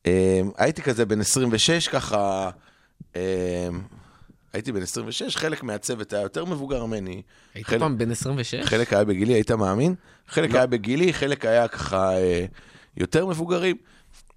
[0.06, 0.10] אמ,
[0.56, 2.50] הייתי כזה בן 26, ככה...
[3.16, 3.20] אמ,
[4.52, 7.22] הייתי בן 26, חלק מהצוות היה יותר מבוגר ממני.
[7.54, 8.54] היית חלק- פעם בן 26?
[8.66, 9.94] חלק היה בגילי, היית מאמין?
[10.28, 12.44] חלק היה בגילי, חלק היה ככה אה,
[12.96, 13.76] יותר מבוגרים.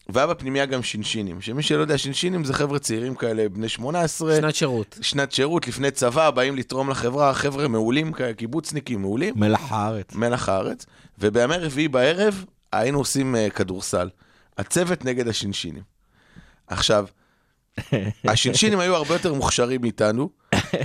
[0.09, 4.55] והיה בפנימיה גם שינשינים, שמי שלא יודע, שינשינים זה חבר'ה צעירים כאלה, בני 18, שנת
[4.55, 4.97] שירות.
[5.01, 10.15] שנת שירות, לפני צבא, באים לתרום לחברה, חבר'ה מעולים, קיבוצניקים מעולים, מלח הארץ.
[10.15, 10.85] מלח הארץ.
[11.19, 14.09] ובימי רביעי בערב היינו עושים uh, כדורסל.
[14.57, 15.83] הצוות נגד השינשינים.
[16.67, 17.05] עכשיו,
[18.27, 20.29] השינשינים היו הרבה יותר מוכשרים מאיתנו,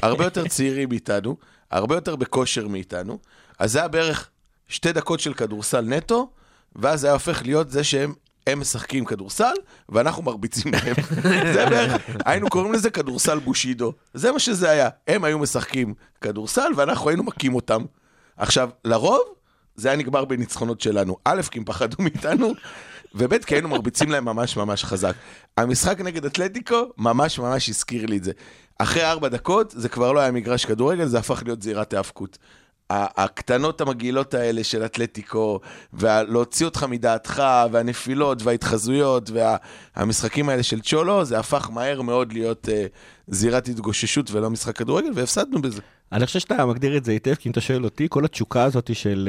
[0.02, 1.36] הרבה יותר צעירים מאיתנו,
[1.70, 3.18] הרבה יותר בכושר מאיתנו,
[3.58, 4.30] אז זה היה בערך
[4.68, 6.30] שתי דקות של כדורסל נטו,
[6.76, 8.14] ואז זה היה הופך להיות זה שהם...
[8.46, 9.52] הם משחקים כדורסל,
[9.88, 10.94] ואנחנו מרביצים להם.
[11.54, 13.92] זה בערך, היינו קוראים לזה כדורסל בושידו.
[14.14, 14.88] זה מה שזה היה.
[15.08, 17.82] הם היו משחקים כדורסל, ואנחנו היינו מכים אותם.
[18.36, 19.20] עכשיו, לרוב,
[19.76, 21.16] זה היה נגמר בניצחונות שלנו.
[21.24, 22.52] א', כי הם פחדו מאיתנו,
[23.14, 25.14] וב', כי היינו מרביצים להם ממש ממש חזק.
[25.56, 28.32] המשחק נגד אתלטיקו ממש ממש הזכיר לי את זה.
[28.78, 32.38] אחרי ארבע דקות, זה כבר לא היה מגרש כדורגל, זה הפך להיות זירת היאבקות.
[32.90, 35.60] ה- הקטנות המגעילות האלה של אתלטיקו,
[35.92, 37.42] ולהוציא אותך מדעתך,
[37.72, 39.30] והנפילות, וההתחזויות,
[39.96, 42.70] והמשחקים האלה של צ'ולו, זה הפך מהר מאוד להיות uh,
[43.26, 45.80] זירת התגוששות ולא משחק כדורגל, והפסדנו בזה.
[46.12, 48.96] אני חושב שאתה מגדיר את זה היטב, כי אם אתה שואל אותי, כל התשוקה הזאת
[48.96, 49.28] של,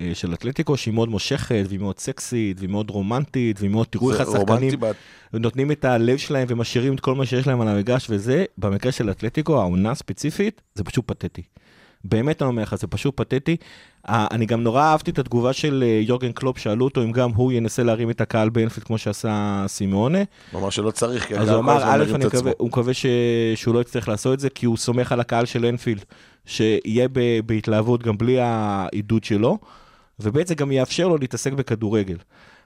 [0.00, 3.86] אה, אה, של אתלטיקו, שהיא מאוד מושכת, והיא מאוד סקסית, והיא מאוד רומנטית, והיא מאוד,
[3.90, 4.92] תראו איך השחקנים רומנטי ב-
[5.32, 9.10] נותנים את הלב שלהם ומשאירים את כל מה שיש להם על המגרש, וזה, במקרה של
[9.10, 11.42] אתלטיקו, העונה הספציפית, זה פשוט פתטי.
[12.04, 13.56] באמת אני אומר לך, זה פשוט פתטי.
[14.08, 17.52] אני גם נורא אהבתי את התגובה של אה, יורגן קלופ, שאלו אותו אם גם הוא
[17.52, 20.18] ינסה להרים את הקהל באנפילד כמו שעשה סימאונה.
[20.52, 22.04] הוא אמר שלא צריך, כי אז הוא אמר, א',
[22.58, 23.06] הוא מקווה ש...
[23.54, 26.04] שהוא לא יצטרך לעשות את זה, כי הוא סומך על הקהל של אנפילד,
[26.46, 27.40] שיהיה ב...
[27.46, 29.58] בהתלהבות גם בלי העידוד שלו,
[30.20, 32.16] וב' זה גם יאפשר לו להתעסק בכדורגל.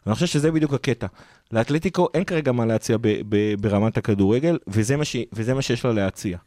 [0.07, 1.07] ואני חושב שזה בדיוק הקטע.
[1.53, 3.09] לאתלטיקו אין כרגע מה להציע ב...
[3.29, 3.55] ב...
[3.61, 5.16] ברמת הכדורגל, וזה מה, ש...
[5.33, 6.38] וזה מה שיש לה להציע.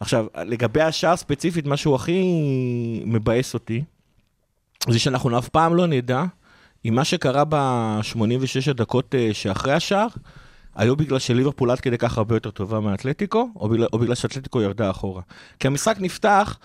[0.00, 2.22] עכשיו, לגבי השער ספציפית, משהו הכי
[3.06, 3.84] מבאס אותי,
[4.88, 6.24] זה שאנחנו אף פעם לא נדע
[6.84, 10.06] אם מה שקרה ב-86 הדקות אה, שאחרי השער,
[10.74, 14.62] היו בגלל שליברפול עד כדי כך הרבה יותר טובה מאתלטיקו, או בגלל, או בגלל שאתלטיקו
[14.62, 15.22] ירדה אחורה.
[15.58, 16.58] כי המשחק נפתח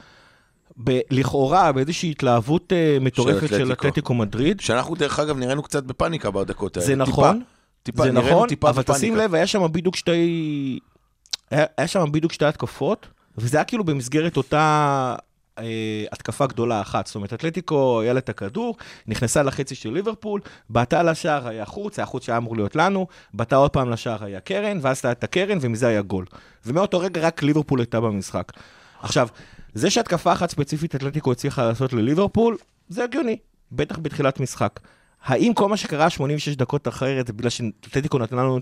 [0.83, 3.73] ב- לכאורה באיזושהי התלהבות אה, מטורפת של אתלטיקו.
[3.73, 4.59] אתלטיקו מדריד.
[4.59, 6.87] שאנחנו, דרך אגב, נראינו קצת בפאניקה בדקות האלה.
[6.87, 7.41] זה טיפה, נכון,
[7.83, 8.99] טיפה, זה נראינו נכון, טיפה אבל בפאניקה.
[8.99, 10.79] תשים לב, היה שם בדיוק שתי...
[11.51, 13.07] היה, היה שם בדיוק שתי התקפות,
[13.41, 15.15] וזה היה כאילו במסגרת אותה
[15.59, 17.07] אה, התקפה גדולה אחת.
[17.07, 18.75] זאת אומרת, אתלטיקו היה לה את הכדור,
[19.07, 23.55] נכנסה לחצי של ליברפול, בעטה לשער היה חוץ, היה חוץ שהיה אמור להיות לנו, בעטה
[23.55, 26.25] עוד פעם לשער היה קרן, ואז הייתה הקרן, ומזה היה גול.
[26.65, 28.51] ומאותו רגע רק ליברפול הייתה במשחק.
[29.01, 29.27] עכשיו,
[29.73, 32.57] זה שהתקפה אחת ספציפית אתלטיקו הצליחה לעשות לליברפול,
[32.89, 33.37] זה הגיוני,
[33.71, 34.79] בטח בתחילת משחק.
[35.23, 38.59] האם כל מה שקרה 86 דקות אחרת בגלל שאתלטיקו נתנה לנו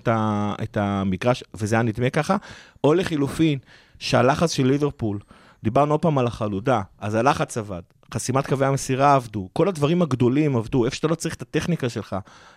[0.64, 2.38] את המגרש וזה היה נדמה ככה,
[2.84, 3.60] או לחילופין
[4.00, 5.20] שהלחץ של ליברפול
[5.64, 7.82] דיברנו עוד פעם על החלודה, אז הלחץ עבד,
[8.14, 12.16] חסימת קווי המסירה עבדו, כל הדברים הגדולים עבדו, איפה שאתה לא צריך את הטכניקה שלך,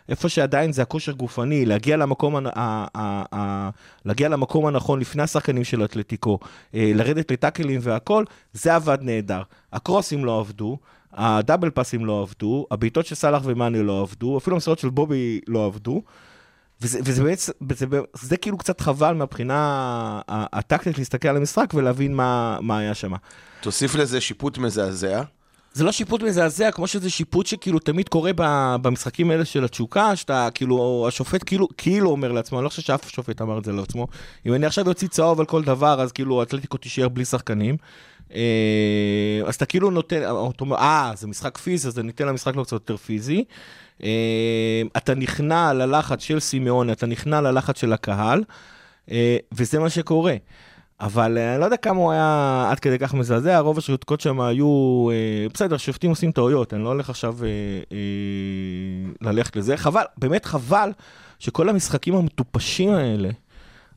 [0.09, 3.71] איפה שעדיין זה הכושר גופני, להגיע למקום, הנ- ה- ה- ה-
[4.05, 6.39] להגיע למקום הנכון לפני השחקנים של אתלטיקו,
[6.75, 9.43] אה, לרדת לטאקלים והכל, זה עבד נהדר.
[9.73, 10.79] הקרוסים לא עבדו,
[11.13, 15.67] הדאבל פאסים לא עבדו, הבעיטות של סאלח ומאני לא עבדו, אפילו המסירות של בובי לא
[15.67, 16.03] עבדו.
[16.83, 17.39] וזה, וזה באמת,
[17.73, 23.13] זה, זה כאילו קצת חבל מהבחינה הטקטית להסתכל על המשחק ולהבין מה, מה היה שם.
[23.61, 25.23] תוסיף לזה שיפוט מזעזע.
[25.75, 28.31] זה לא שיפוט מזעזע, כמו שזה שיפוט שכאילו תמיד קורה
[28.83, 33.09] במשחקים האלה של התשוקה, שאתה כאילו, השופט כאילו, כאילו אומר לעצמו, אני לא חושב שאף
[33.09, 34.07] שופט אמר את זה לעצמו,
[34.47, 37.77] אם אני עכשיו אוציא צהוב על כל דבר, אז כאילו אתלטיקו תישאר בלי שחקנים.
[38.35, 40.23] אה, אז אתה כאילו נותן,
[40.61, 43.45] אומר, אה, זה משחק פיזי, אז אני אתן למשחק לו קצת יותר פיזי.
[44.03, 48.45] אה, אתה נכנע ללחץ של סימאון, אתה נכנע ללחץ של הקהל,
[49.11, 50.35] אה, וזה מה שקורה.
[51.01, 54.41] אבל אה, אני לא יודע כמה הוא היה עד כדי כך מזעזע, רוב השותקות שם
[54.41, 55.09] היו,
[55.55, 57.37] בסדר, שופטים עושים טעויות, אני לא הולך עכשיו
[59.21, 59.77] ללכת לזה.
[59.77, 60.91] חבל, באמת חבל
[61.39, 63.29] שכל המשחקים המטופשים האלה,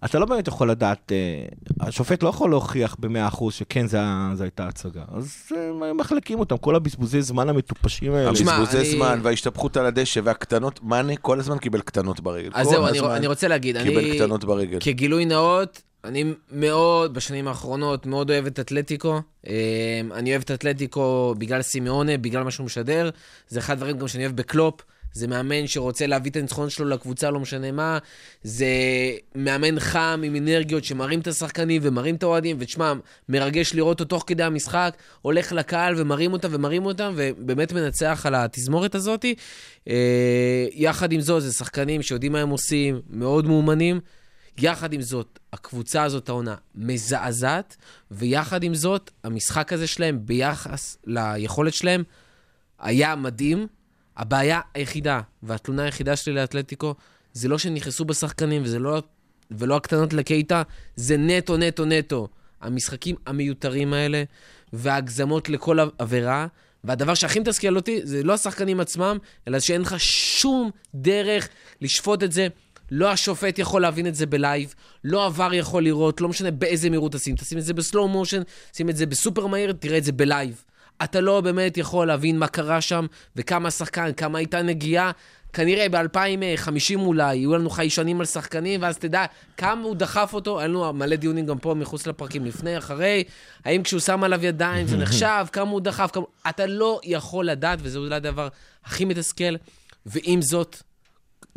[0.06, 1.46] אתה לא באמת יכול לדעת, אה,
[1.88, 5.04] השופט לא יכול להוכיח ב-100% שכן, זה, היה- זה הייתה הצגה.
[5.18, 8.30] אז אה, מחלקים אותם, כל הבזבוזי זמן המטופשים האלה.
[8.30, 12.50] הבזבוזי זמן וההשתפכות על הדשא והקטנות, מאנה כל הזמן קיבל קטנות ברגל.
[12.54, 14.78] אז זהו, אני, רוצה להגיד, קיבל אני, קטנות ברגל.
[14.82, 19.22] כגילוי נאות, אני מאוד, בשנים האחרונות, מאוד אוהב את אתלטיקו.
[19.48, 19.52] אמ,
[20.14, 23.10] אני אוהב את אתלטיקו בגלל סימאונה, בגלל מה שהוא משדר.
[23.48, 24.82] זה אחד הדברים גם שאני אוהב בקלופ.
[25.16, 27.98] זה מאמן שרוצה להביא את הניצחון שלו לקבוצה, לא משנה מה.
[28.44, 28.68] זה
[29.36, 32.94] מאמן חם עם אנרגיות שמרים את השחקנים ומרים את האוהדים, ותשמע,
[33.30, 38.36] מרגש לראות אותו תוך כדי המשחק, הולך לקהל ומרים אותם ומרים אותם, ובאמת מנצח על
[38.36, 39.26] התזמורת הזאת.
[39.88, 44.00] אה, יחד עם זאת, זה שחקנים שיודעים מה הם עושים, מאוד מאומנים.
[44.58, 47.78] יחד עם זאת, הקבוצה הזאת, העונה, מזעזעת,
[48.12, 52.04] ויחד עם זאת, המשחק הזה שלהם, ביחס ליכולת שלהם,
[52.80, 53.68] היה מדהים.
[54.18, 56.96] הבעיה היחידה, והתלונה היחידה שלי לאתלטיקו,
[57.34, 59.04] זה לא שהם נכנסו בשחקנים, וזה לא,
[59.52, 60.64] ולא הקטנות לקייטה,
[60.96, 62.28] זה נטו, נטו, נטו.
[62.62, 64.24] המשחקים המיותרים האלה,
[64.74, 66.48] וההגזמות לכל עבירה,
[66.84, 71.50] והדבר שהכי מתסכל אותי, זה לא השחקנים עצמם, אלא שאין לך שום דרך
[71.82, 72.48] לשפוט את זה.
[72.92, 74.74] לא השופט יכול להבין את זה ב live,
[75.04, 77.36] לא VAR יכול לראות, לא משנה באיזה מהירות תשים.
[77.36, 78.42] תשים את זה ב slow motion,
[78.74, 80.64] שים את זה בסופר מהיר, תראה את זה ב live.
[81.04, 85.12] אתה לא באמת יכול להבין מה קרה שם, וכמה השחקן, כמה הייתה נגיעה.
[85.54, 89.26] כנראה ב-2050 אולי, יהיו לנו חיישנים על שחקנים, ואז תדע
[89.58, 90.60] כמה הוא דחף אותו.
[90.60, 93.24] היה לנו מלא דיונים גם פה מחוץ לפרקים, לפני, אחרי.
[93.66, 96.24] האם כשהוא שם עליו ידיים זה נחשב, כמה הוא דחף, כמה...
[96.50, 98.48] אתה לא יכול לדעת, וזה אולי הדבר
[98.86, 99.56] הכי מתסכל.
[100.06, 100.78] ועם זאת,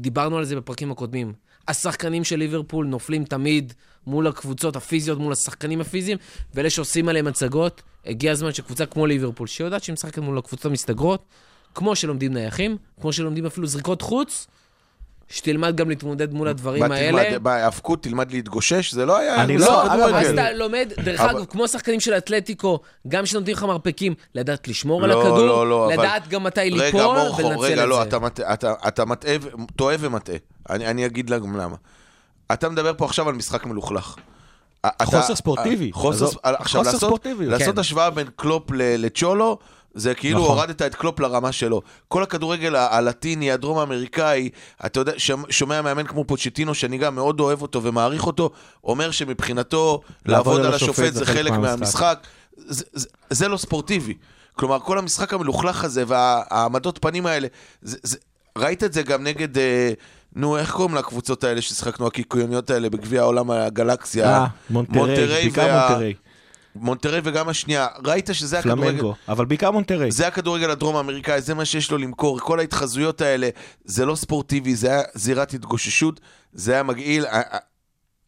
[0.00, 1.32] דיברנו על זה בפרקים הקודמים.
[1.68, 3.72] השחקנים של ליברפול נופלים תמיד
[4.06, 6.18] מול הקבוצות הפיזיות, מול השחקנים הפיזיים,
[6.54, 11.24] ואלה שעושים עליהם הצגות, הגיע הזמן שקבוצה כמו ליברפול, שיודעת שהיא משחקת מול הקבוצות המסתגרות,
[11.74, 14.46] כמו שלומדים נייחים, כמו שלומדים אפילו זריקות חוץ,
[15.30, 17.38] שתלמד גם להתמודד מול הדברים מה, האלה.
[17.38, 18.94] בהאבקות תלמד להתגושש?
[18.94, 20.14] זה לא היה אני לא- כדורגל.
[20.14, 24.68] אז אתה לומד, דרך אבל- אגב, כמו השחקנים של האתלטיקו, גם שנותנים לך מרפקים, לדעת
[24.68, 27.82] לשמור על לא, הכדור, לא, לא, אבל- לדעת גם מתי רגע, ליפול מורכו, ולנצל רגע,
[27.84, 28.02] את לא, זה.
[28.02, 29.34] אתה מטעה, אתה, אתה מטעה,
[29.76, 30.36] טועה ומטעה.
[30.70, 31.76] אני, אני אגיד גם למה.
[32.52, 34.14] אתה מדבר פה עכשיו על משחק מלוכלך.
[34.86, 35.92] אתה- חוסר ספורטיבי.
[35.92, 37.46] חוסר, עזוב, עכשיו, חוסר לעשות, ספורטיבי.
[37.46, 37.80] לעשות כן.
[37.80, 39.58] השוואה בין קלופ לצ'ולו,
[39.94, 40.50] זה כאילו נכון.
[40.50, 41.82] הורדת את קלופ לרמה שלו.
[42.08, 44.48] כל הכדורגל הלטיני, הדרום האמריקאי,
[44.86, 45.12] אתה יודע,
[45.50, 48.50] שומע מאמן כמו פוצ'טינו, שאני גם מאוד אוהב אותו ומעריך אותו,
[48.84, 52.18] אומר שמבחינתו לעבוד על השופט זה חלק מהמשחק.
[52.56, 54.14] זה, זה, זה לא ספורטיבי.
[54.52, 57.48] כלומר, כל המשחק המלוכלך הזה והעמדות פנים האלה,
[57.82, 58.16] זה, זה,
[58.58, 59.92] ראית את זה גם נגד, אה,
[60.38, 64.38] נו, איך קוראים לקבוצות האלה ששיחקנו, הקיקיוניות האלה בגביע העולם הגלקסיה?
[64.38, 66.14] אה, מונטרי, בעיקר מונטרי.
[66.76, 68.82] מונטרי וגם השנייה, ראית שזה הכדורגל...
[68.82, 70.10] פלמנגו, אבל בעיקר מונטרי.
[70.10, 72.40] זה הכדורגל הדרום האמריקאי, זה מה שיש לו למכור.
[72.40, 73.48] כל ההתחזויות האלה,
[73.84, 76.20] זה לא ספורטיבי, זה היה זירת התגוששות,
[76.52, 77.24] זה היה מגעיל.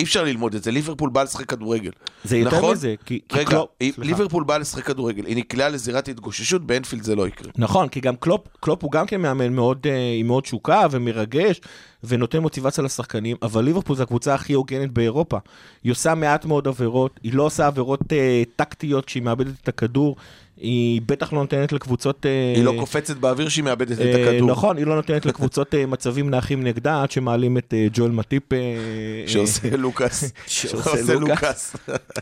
[0.00, 1.90] אי אפשר ללמוד את זה, ליברפול באה לשחק כדורגל.
[2.24, 2.72] זה יותר נכון?
[2.72, 3.68] מזה, כי כי רגע, קלופ...
[3.80, 4.10] היא- סליחה.
[4.10, 7.50] ליברפול באה לשחק כדורגל, היא נקלעה לזירת התגוששות, באנפילד זה לא יקרה.
[7.56, 11.60] נכון, כי גם קלופ, קלופ הוא גם כן מאמן מאוד, אה, עם מאוד תשוקה ומרגש,
[12.04, 15.38] ונותן מוטיבציה לשחקנים, אבל ליברפול זו הקבוצה הכי הוגנת באירופה.
[15.84, 20.16] היא עושה מעט מאוד עבירות, היא לא עושה עבירות אה, טקטיות כשהיא מאבדת את הכדור,
[20.60, 22.26] היא בטח לא נותנת לקבוצות...
[22.26, 24.50] אה, היא לא קופצת באוויר שהיא מאבדת את אה, הכדור.
[24.50, 28.42] נכון, היא לא נותנת לקבוצות אה, מצבים נחים נגדה, עד שמעלים את ג'ואל מטיפ.
[29.26, 30.32] שעושה לוקאס.
[30.46, 31.76] שעושה לוקאס.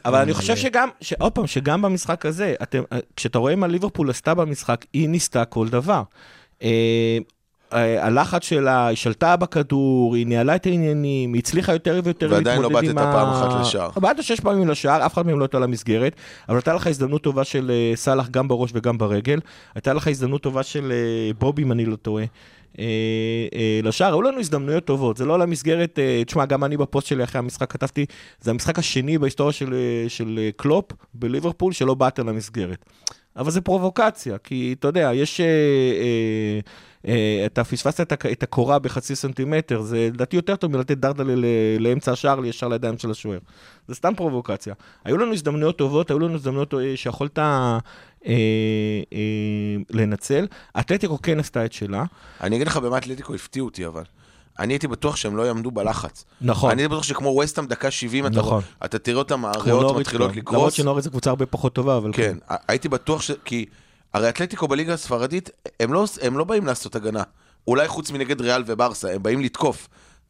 [0.05, 2.55] אבל אני חושב שגם, עוד פעם, שגם במשחק הזה,
[3.16, 6.03] כשאתה רואה מה ליברפול עשתה במשחק, היא ניסתה כל דבר.
[7.73, 12.62] אה, הלחץ שלה, היא שלטה בכדור, היא ניהלה את העניינים, היא הצליחה יותר ויותר ועדיין
[12.62, 13.91] לא להתמודד עם בעטת פעם אחת לשער.
[13.97, 16.16] בעטת שש פעמים לשער, אף אחד מהם לא הייתה למסגרת,
[16.49, 19.41] אבל הייתה לך הזדמנות טובה של אה, סאלח גם בראש וגם ברגל,
[19.75, 22.25] הייתה לך הזדמנות טובה של אה, בובי, אם אני לא טועה.
[23.83, 27.73] לשער, היו לנו הזדמנויות טובות, זה לא למסגרת, תשמע, גם אני בפוסט שלי אחרי המשחק
[27.73, 28.07] כתבתי,
[28.41, 29.75] זה המשחק השני בהיסטוריה של,
[30.09, 32.85] של קלופ בליברפול שלא בעט למסגרת.
[33.39, 35.41] אבל זה פרובוקציה, כי אתה יודע, יש...
[35.41, 36.61] אה, אה,
[37.46, 41.34] אתה פספסת את, את הקורה בחצי סנטימטר, זה לדעתי יותר טוב מלתת דרדלה
[41.78, 43.38] לאמצע השער ישר לידיים של השוער.
[43.88, 44.74] זה סתם פרובוקציה.
[45.05, 47.78] היו לנו הזדמנויות טובות, היו לנו הזדמנויות אה, שיכולת אה,
[48.26, 48.32] אה,
[49.90, 50.46] לנצל.
[50.80, 52.05] אתלטיקו כן עשתה את שלה.
[52.40, 54.03] אני אגיד לך במה אתלטיקו הפתיעו אותי, אבל.
[54.59, 56.24] אני הייתי בטוח שהם לא יעמדו בלחץ.
[56.40, 56.70] נכון.
[56.70, 58.51] אני הייתי בטוח שכמו וסטאם דקה 70, אתה נכון.
[58.53, 60.36] רואה- אתה תראה אותם, הריאות מתחילות גם.
[60.36, 60.74] למרות לקרוס.
[60.74, 62.36] שנוריץ' זו קבוצה הרבה פחות טובה, אבל כן,
[62.68, 63.30] הייתי בטוח ש...
[63.44, 63.66] כי
[64.15, 65.51] הרי אתלטיקו בליגה הספרדית,
[65.81, 67.23] הם לא, הם לא באים לעשות הגנה.
[67.69, 69.89] אולי חוץ מנגד ריאל וברסה, הם באים לתקוף.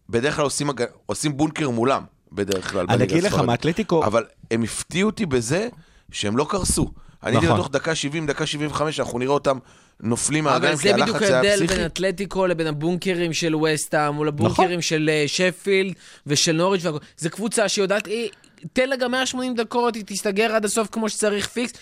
[0.09, 0.85] בדרך כלל עושים, הג...
[1.07, 2.03] עושים בונקר מולם,
[2.33, 3.47] בדרך כלל אני בליגה אגיד לך, הספרדית.
[3.47, 5.69] מאתלטיקו, אבל הם הפתיעו אותי בזה
[6.13, 6.91] שהם לא קרסו.
[7.23, 7.59] אני הייתי נכון.
[7.59, 9.59] בטוח דקה 70, דקה 75, אנחנו נראה אותם
[10.01, 11.75] נופלים אבל מהרגליים, זה כי בדיוק הלחץ היה ההבדל פסיכי.
[11.75, 14.47] בין אתלטיקו לבין הבונקרים של וסטהאם, מול נכון.
[14.47, 15.95] הבונקרים של אה, שפילד
[16.27, 16.99] ושל נוריץ' והכל.
[17.19, 18.31] זו קבוצה שיודעת, היא-
[18.73, 21.73] תן לה גם 180 דקות, היא תסתגר עד הסוף כמו שצריך פיקס.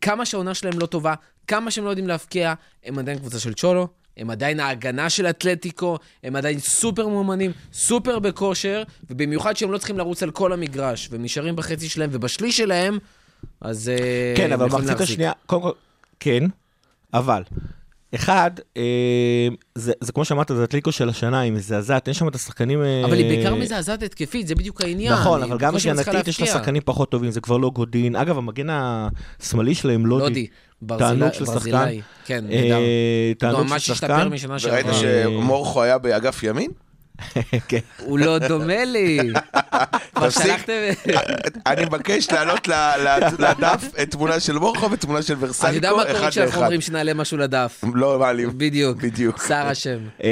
[0.00, 1.14] כמה שהעונה שלהם לא טובה,
[1.46, 5.98] כמה שהם לא יודעים להבקיע, הם עדיין קבוצה של צ'ולו, הם עדיין ההגנה של אתלטיקו,
[6.22, 11.22] הם עדיין סופר מאומנים, סופר בכושר, ובמיוחד שהם לא צריכים לרוץ על כל המגרש, והם
[11.22, 12.98] נשארים בחצי שלהם ובשליש שלהם,
[13.60, 15.00] אז אה, כן, אבל במחצית.
[15.00, 15.70] השנייה, קודם כל,
[16.20, 16.44] כן,
[17.14, 17.42] אבל,
[18.14, 22.34] אחד, אה, זה, זה כמו שאמרת, זה אתליקו של השנה, היא מזעזעת, אין שם את
[22.34, 22.82] השחקנים...
[22.82, 25.12] אה, אבל היא בעיקר מזעזעת התקפית, זה בדיוק העניין.
[25.12, 26.46] נכון, אבל גם הגנתית יש לה.
[26.46, 28.16] שחקנים פחות טובים, זה כבר לא גודין.
[28.16, 30.46] אגב, המגן השמאלי שלהם, לודי.
[30.86, 31.54] תענוג של שחקן.
[31.54, 32.78] ברזילאי, כן, אה, נהדר.
[33.38, 34.28] תענוג ממש של השתפר שחקן.
[34.28, 35.40] משנה וראית שעברה.
[35.40, 36.70] שמורכו היה באגף ימין?
[37.68, 37.78] כן.
[37.98, 39.18] הוא לא דומה לי.
[40.14, 40.52] תפסיק.
[41.66, 42.68] אני מבקש להעלות
[43.38, 46.60] לדף את תמונה של מורכו ותמונה של אני יודע ורסליקו, מה קורה אחד כשאנחנו לאחד.
[46.62, 47.84] אומרים שנעלה משהו לדף.
[47.94, 48.50] לא מעלים.
[48.58, 49.02] בדיוק.
[49.02, 49.42] בדיוק.
[49.48, 49.98] שר השם.
[50.24, 50.30] אה,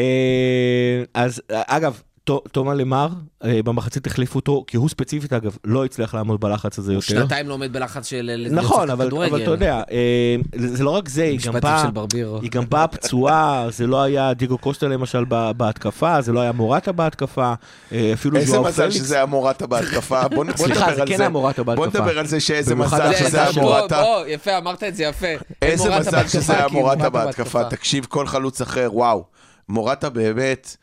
[1.14, 3.08] אז אגב, תומא למר,
[3.44, 7.06] אה, במחצית החליפו אותו, כי הוא ספציפית, אגב, לא הצליח לעמוד בלחץ הזה הוא יותר.
[7.06, 8.46] שנתיים לא עומד בלחץ של...
[8.50, 9.00] נכון, להיות
[9.30, 11.40] אבל, אתה יודע, אה, זה לא רק זה, היא
[12.50, 12.86] גם באה...
[12.86, 17.54] פצועה, זה לא היה דיגו קוסטה למשל ב- בהתקפה, זה לא היה מורטה בהתקפה,
[17.92, 18.94] אה, אפילו איזה ז'ואר מזל פליקס.
[18.96, 20.28] שזה היה מורטה בהתקפה.
[20.34, 21.98] בוא נ- בוא סליחה, נדבר זה על כן היה מורטה בוא בהתקפה.
[22.04, 24.02] נדבר על זה שאיזה מזל שזה היה בוא, מורטה.
[24.02, 25.26] בוא, יפה, אמרת את זה יפה.
[25.62, 27.64] איזה מזל שזה היה מורטה בהתקפה.
[27.64, 29.24] תקשיב, כל חלוץ אחר, וואו.
[29.68, 30.76] מורטה באמת,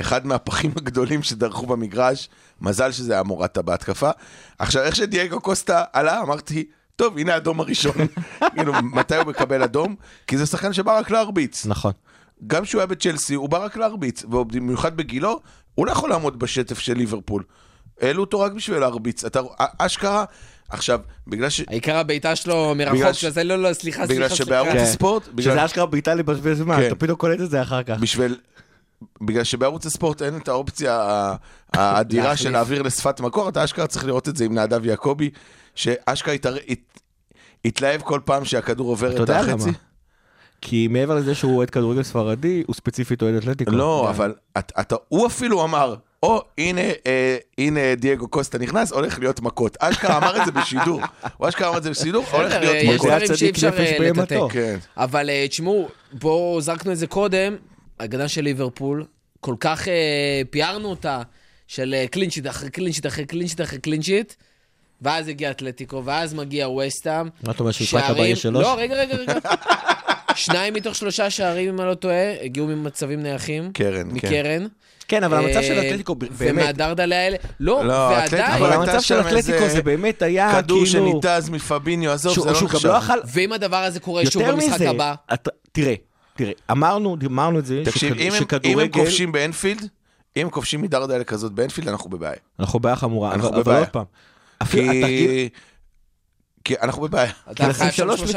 [0.00, 2.28] אחד מהפחים הגדולים שדרכו במגרש.
[2.60, 4.10] מזל שזה היה מורטה בהתקפה.
[4.58, 6.64] עכשיו, איך שדייגו קוסטה עלה, אמרתי,
[6.96, 7.92] טוב, הנה האדום הראשון.
[8.54, 9.94] כאילו, מתי הוא מקבל אדום?
[10.26, 11.66] כי זה שחקן שבא רק להרביץ.
[11.66, 11.92] נכון.
[12.46, 15.40] גם כשהוא היה בצ'לסי, הוא בא רק להרביץ, ובמיוחד בגילו,
[15.74, 17.42] הוא לא יכול לעמוד בשטף של ליברפול.
[18.00, 19.24] העלו אותו רק בשביל להרביץ.
[19.24, 19.40] אתה,
[19.78, 20.24] אשכרה,
[20.68, 21.60] עכשיו, בגלל ש...
[21.68, 24.84] העיקר הבעיטה שלו בגלל מרחוק, ש- שעשה לא, לא, סליחה, בגלל סליחה, שבערוץ סליחה.
[24.84, 24.90] כן.
[24.90, 26.86] הספורט, בגלל- שזה אשכרה בעיטה לבזבז זמן, כן.
[26.86, 27.98] אתה פתאום קולט את זה אחר כך.
[28.00, 28.36] בשביל...
[29.22, 31.08] בגלל שבערוץ הספורט אין את האופציה
[31.72, 32.36] האדירה.
[32.36, 35.30] של להעביר לשפת מקור, אתה אשכרה צריך לראות את זה עם נדב יעקבי,
[35.74, 36.34] שאשכרה
[37.64, 39.70] התלהב כל פעם שהכדור עובר את החצי.
[40.60, 43.70] כי מעבר לזה שהוא אוהד כדורגל ספרדי, הוא ספציפית אוהד אתלטיקו.
[43.70, 49.18] לא, אבל את- אתה- הוא אפילו אמר, או הנה, אה, הנה דייגו קוסטה נכנס, הולך
[49.18, 49.76] להיות מכות.
[49.80, 51.00] אשכרה אמר את זה בשידור.
[51.36, 53.10] הוא אשכרה אמר את זה בשידור, הולך להיות יש מכות.
[53.10, 53.98] היה דברים שאי אפשר אה.
[54.10, 54.40] לטאטא.
[54.50, 54.78] כן.
[54.96, 57.56] אבל אה, תשמעו, בואו זרקנו את זה קודם,
[58.00, 59.04] הגנה של ליברפול,
[59.40, 61.22] כל כך אה, פיארנו אותה,
[61.68, 64.34] של אה, קלינצ'יט אחרי קלינצ'יט אחרי קלינצ'יט אחרי קלינצ'יט,
[65.02, 67.28] ואז הגיע אתלטיקו, ואז מגיע ווסטהאם.
[67.42, 68.62] מה אתה אומר, שמשחק הבא יהיה שלוש?
[68.62, 69.34] לא, רגע, רגע, רגע.
[70.34, 73.72] שניים מתוך שלושה שערים, אם אני לא טועה, הגיעו ממצבים נייחים.
[73.72, 74.14] קרן, כן.
[74.14, 74.66] מקרן.
[75.08, 77.36] כן, אבל המצב של אה, אתלטיקו, באמת, ומהדרדלה האלה.
[77.60, 78.52] לא, לא, ועדיין.
[78.52, 81.20] אבל המצב של אתלטיקו זה באמת היה כדור כאילו...
[81.22, 82.88] שניתז מפביניו, עזוב, זה לא נחשב.
[82.88, 82.98] לא.
[83.32, 85.14] ואם הדבר הזה קורה שוב במשחק מזה, הבא,
[85.72, 85.94] תראה,
[86.36, 89.88] תראה, אמרנו, אמרנו את זה, תקשיב, שכד- אם הם- אם הם שכדורגל, כובשים באנפילד,
[90.36, 92.36] אם הם כובשים מדרדלה כזאת באנפילד, אנחנו בבעיה.
[92.60, 93.78] אנחנו בעיה חמורה, אנחנו אבל אבל בבעיה.
[93.78, 94.04] עוד פעם,
[94.62, 95.48] אפילו התרגיל, כי...
[96.64, 97.32] כי אנחנו בבעיה.
[97.56, 98.20] כי לשים שלוש.
[98.20, 98.36] צריך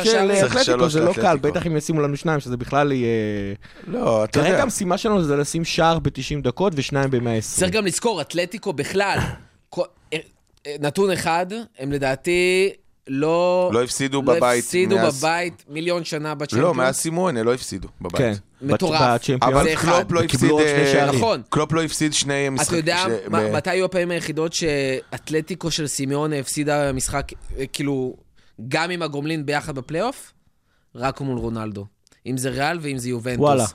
[0.58, 1.38] אתלטיקו זה לא קל.
[1.38, 3.56] בטח אם ישימו לנו שניים, שזה בכלל יהיה...
[3.88, 4.64] לא, אתה כרגע יודע.
[4.64, 6.12] המשימה שלנו זה לשים שער ב-90
[6.44, 7.42] דקות ושניים ב-120.
[7.42, 9.20] צריך גם לזכור, אתלטיקו בכלל,
[9.70, 9.84] כל-
[10.14, 10.18] אה,
[10.68, 11.46] אה, נתון אחד,
[11.80, 12.70] הם לדעתי
[13.10, 13.70] לא...
[13.74, 16.64] לא הפסידו לא בבית הפסידו מאז- בבית מיליון שנה בצ'מפיונס.
[16.64, 18.16] לא, מאז סימאונה לא הפסידו בבית.
[18.18, 19.02] כן, מטורף.
[19.42, 19.76] אבל.
[19.76, 20.52] קלופ לא הפסיד...
[20.60, 21.12] אה.
[21.16, 21.42] נכון.
[21.50, 22.80] קלופ לא הפסיד שני משחקים.
[22.80, 28.16] אתה יודע מה- מתי היו הפעמים היחידות שאתלטיקו של סימאונה הפסידה משחק, אה, כאילו,
[28.68, 30.34] גם עם הגומלין ביחד בפלייאוף?
[30.96, 31.86] רק מול רונלדו.
[32.26, 33.40] אם זה ריאל ואם זה יובנטוס.
[33.42, 33.66] וואלה.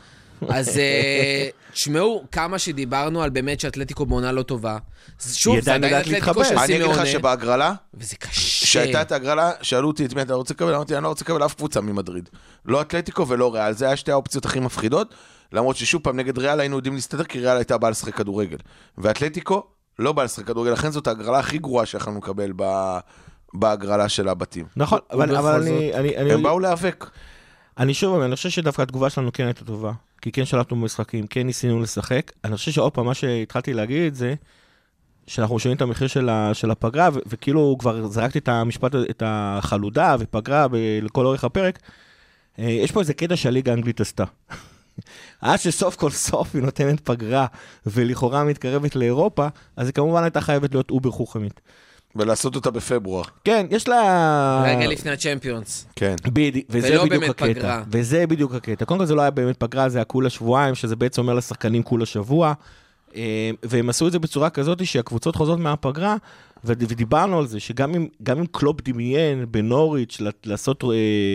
[0.48, 4.78] אז אה, תשמעו, כמה שדיברנו על באמת שאתלטיקו בעונה לא טובה.
[5.24, 6.44] אז שוב, זה עדיין אתלטיקו.
[6.44, 8.64] של אני אגיד לך סימאונה, שבהגרלה, וזה קשה.
[8.66, 11.44] כשהייתה את ההגרלה, שאלו אותי את מי אתה רוצה לקבל, אמרתי, אני לא רוצה לקבל
[11.44, 12.28] אף קבוצה ממדריד.
[12.64, 15.14] לא אתלטיקו ולא ריאל, זה היה שתי האופציות הכי מפחידות,
[15.52, 18.56] למרות ששוב פעם, נגד ריאל היינו יודעים להסתדר, כי ריאל הייתה באה לשחק כדורגל.
[18.98, 19.62] ואתלטיקו
[19.98, 22.98] לא באה לשחק כדורגל, לכן זאת ההגרלה הכי גרועה שיכולנו לקבל ב-
[23.54, 24.64] בהגרלה של הבתים.
[24.76, 25.62] נכון, אבל.
[25.94, 27.06] אני- הם באו להיאבק.
[27.78, 29.92] אני שוב אומר, אני חושב שדווקא התגובה שלנו כן הייתה טובה.
[30.22, 32.32] כי כן שלטנו במשחקים, כן ניסינו לשחק.
[32.44, 34.34] אני חושב שעוד פעם, מה שהתחלתי להגיד זה,
[35.26, 39.22] שאנחנו משלמים את המחיר של, ה, של הפגרה, ו- וכאילו כבר זרקתי את המשפט, את
[39.26, 41.78] החלודה ופגרה ב- לכל אורך הפרק.
[42.58, 44.24] אה, יש פה איזה קטע שהליגה האנגלית עשתה.
[45.40, 47.46] עד שסוף כל סוף היא נותנת פגרה
[47.86, 51.60] ולכאורה מתקרבת לאירופה, אז היא כמובן הייתה חייבת להיות אובר חוכמית.
[52.16, 53.24] ולעשות אותה בפברואר.
[53.44, 54.62] כן, יש לה...
[54.66, 55.86] רגע לפני הצ'מפיונס.
[55.96, 56.14] כן.
[56.24, 57.52] בדיוק, וזה ולא בדיוק באמת הקטע.
[57.54, 57.82] פגרה.
[57.90, 58.84] וזה בדיוק הקטע.
[58.84, 61.82] קודם כל זה לא היה באמת פגרה, זה היה כולה שבועיים, שזה בעצם אומר לשחקנים
[61.82, 62.52] כולה שבוע.
[63.16, 66.16] אה, והם עשו את זה בצורה כזאת שהקבוצות חוזרות מהפגרה,
[66.64, 70.88] ודיברנו על זה, שגם אם, אם קלופ דמיין בנוריץ' לעשות אה,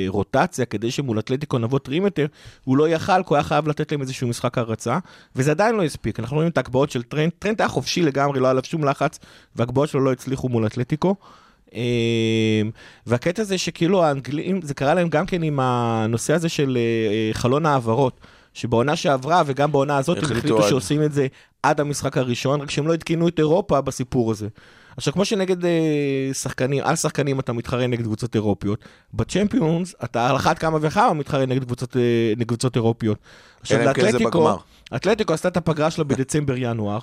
[0.08, 2.26] רוטציה כדי שמול אתלטיקו נבוא טרים יותר,
[2.64, 5.00] הוא לא יכל, כי הוא היה חייב לתת להם איזשהו משחק הרצה,
[5.36, 6.20] וזה עדיין לא הספיק.
[6.20, 9.20] אנחנו רואים את ההגבהות של טרנט, טרנט היה חופשי לגמרי, לא היה עליו שום לחץ,
[9.56, 11.16] וההגבהות שלו לא הצליחו מול אתלטיקו.
[11.76, 12.62] אה,
[13.08, 17.66] והקטע זה שכאילו האנגלים, זה קרה להם גם כן עם הנושא הזה של אה, חלון
[17.66, 18.20] העברות.
[18.54, 20.64] שבעונה שעברה וגם בעונה הזאת הם החליטו.
[20.64, 21.28] שעושים את זה
[21.64, 24.48] עד המשחק הראשון, רק שהם לא עדכנו את אירופה בסיפור הזה.
[25.00, 30.36] עכשיו, כמו שנגד אה, שחקנים, על שחקנים אתה מתחרה נגד קבוצות אירופיות, בצ'מפיונס אתה על
[30.36, 33.18] אחת כמה וכמה מתחרה נגד קבוצות, אה, נגד קבוצות אירופיות.
[33.62, 34.58] עכשיו, כן לאתלטיקו.
[34.96, 37.00] אתלטיקו עשתה את הפגרה שלה בדצמבר-ינואר.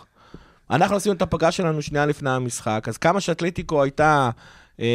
[0.70, 4.30] אנחנו עשינו את הפגרה שלנו שנייה לפני המשחק, אז כמה שאתלטיקו הייתה,
[4.80, 4.86] אה,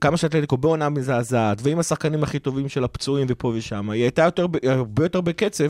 [0.00, 4.46] כמה שאתלטיקו בעונה מזעזעת, ועם השחקנים הכי טובים של הפצועים ופה ושם, היא הייתה יותר,
[4.62, 5.68] הרבה יותר בקצב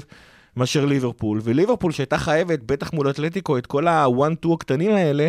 [0.57, 5.29] מאשר ליברפול, וליברפול שהייתה חייבת, בטח מול אתלטיקו, את כל ה-one-two הקטנים האלה,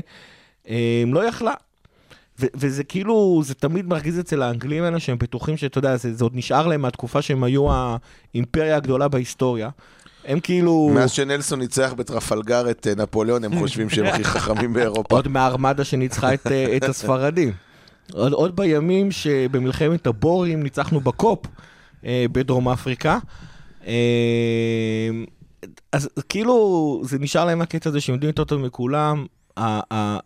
[1.08, 1.54] לא יכלה.
[2.40, 6.26] ו- וזה כאילו, זה תמיד מרגיז אצל האנגלים האלה שהם בטוחים שאתה יודע, זה, זה
[6.26, 9.70] עוד נשאר להם מהתקופה שהם היו האימפריה הגדולה בהיסטוריה.
[10.26, 10.92] הם כאילו...
[10.94, 15.16] מאז שנלסון ניצח בטרפלגר את אה, נפוליאון, הם חושבים שהם הכי חכמים באירופה.
[15.16, 17.54] עוד מהארמדה שניצחה את, אה, את הספרדים.
[18.14, 21.46] עוד, עוד בימים שבמלחמת הבורים ניצחנו בקופ
[22.06, 23.18] אה, בדרום אפריקה.
[23.88, 25.10] אה,
[25.92, 29.26] אז כאילו זה נשאר להם הקטע הזה שהם יודעים יותר טוב מכולם.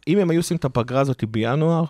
[0.08, 1.86] אם הם היו עושים את הפגרה הזאת בינואר,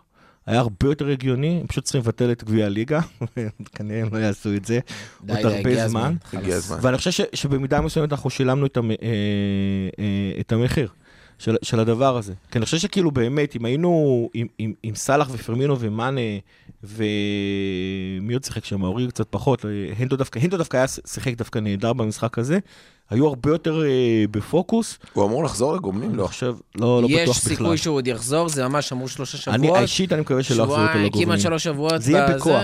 [0.46, 3.00] היה הרבה יותר הגיוני, הם פשוט צריכים לבטל את גביע הליגה,
[3.76, 4.80] כנראה הם לא יעשו את זה
[5.24, 6.16] די, עוד די, הרבה זמן.
[6.34, 6.78] הזמן.
[6.82, 8.96] ואני חושב ש, שבמידה מסוימת אנחנו שילמנו את, המ, אה,
[10.00, 10.90] אה, את המחיר
[11.42, 12.34] של, של הדבר הזה.
[12.52, 16.22] כי אני חושב שכאילו באמת, אם היינו עם, עם, עם סאלח ופרמינו ומאנה,
[16.84, 18.84] ומי עוד שיחק שם?
[18.84, 22.60] אורי קצת פחות, אה, הנדו דווקא, הנדו דווקא היה שיחק דווקא נהדר במשחק הזה,
[23.10, 24.98] היו הרבה יותר אה, בפוקוס.
[25.14, 26.10] הוא אמור לחזור לגומלין?
[26.10, 26.28] אני לא.
[26.28, 27.56] חושב, לא, לא יש בטוח בכלל.
[27.56, 29.82] סיכוי שהוא עוד יחזור, זה ממש אמרו שלושה אני, שבועות.
[29.82, 31.28] אישית אני מקווה שלא יחזרו אותו שבועיים, לגובים.
[31.28, 32.02] כמעט שלוש שבועות.
[32.02, 32.36] זה יהיה.
[32.36, 32.64] בכוח.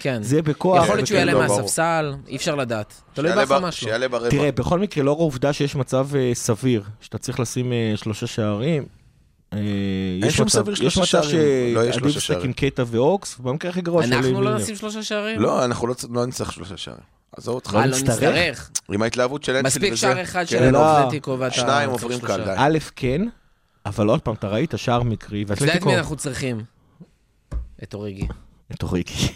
[0.00, 0.22] כן.
[0.22, 0.84] זה יהיה בכוח.
[0.84, 1.38] יכול להיות שהוא יעלה לא.
[1.40, 2.94] מהספסל, אי אפשר לדעת.
[3.14, 3.86] תלוי שיעלה באיפה ב- משהו.
[3.86, 4.30] שיעלה ברבע.
[4.30, 8.86] תראה, בכל מקרה, לאור העובדה שיש מצב אה, סביר, שאתה צריך לשים אה, שלושה שערים,
[9.52, 9.58] אה,
[10.22, 11.28] יש שום מצב- סביר שלושה יש מצב
[11.74, 12.52] לא שעדיף לשחק עם.
[12.52, 14.54] קייטה ואוקס, ובמקרה הכי גרוע עם אנחנו לא.
[14.54, 15.40] נשים שלושה שערים?
[15.40, 17.02] לא, אנחנו לא לא נצטרך שלושה שערים.
[17.36, 17.74] עזוב אותך.
[17.74, 18.70] אה, לא נצטרך?
[18.92, 19.80] עם ההתלהבות של אנפילד וזה.
[19.80, 20.46] מספיק שער אחד כן.
[20.46, 21.00] של לא.
[21.00, 21.54] אתלטיקו ואתה...
[21.54, 22.20] שניים עוברים.
[22.20, 22.50] קל, די.
[22.56, 23.22] א', כן,
[23.86, 25.88] אבל עוד פעם, אתה ראית שער מקרי, אתה יודע את ואתלטיקו...
[25.90, 26.64] מי אנחנו צריכים?
[27.82, 28.26] את אוריגי.
[28.72, 29.28] את אוריקי.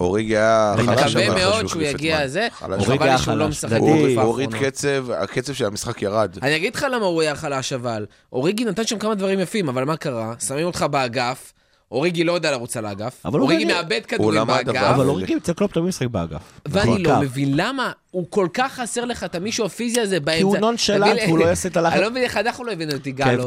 [0.00, 2.24] אוריגי היה אני חלש, מקווה אבל מאוד שהוא יגיע.
[2.24, 2.48] לזה.
[2.62, 3.78] אוריגי חבל היה לי שהוא לא חלש, משחק.
[3.78, 4.54] הוא הוא הוריד.
[4.54, 6.36] קצב, הקצב של המשחק ירד.
[6.42, 8.06] אני אגיד לך למה הוא היה חלש אבל.
[8.32, 10.34] אוריגי נתן שם כמה דברים יפים, אבל מה קרה?
[10.48, 11.52] שמים אותך באגף,
[11.92, 15.52] אוריגי לא יודע לרוץ על האגף, אבל הוא אוריגי מאבד כדורים באגף, אבל- אוריקי אצל
[15.52, 16.40] קלופ תמיד משחק באגף.
[16.68, 17.20] ואני לא בקו.
[17.22, 20.38] מבין למה הוא כל כך חסר לך את המישהו הפיזי הזה באמצע.
[20.38, 21.94] כי הוא נונשלנט תביא לי- והוא לא יעשה את הלחץ.
[21.94, 23.46] אני לא מבין איך אנחנו לא הבאנו את יגאלו.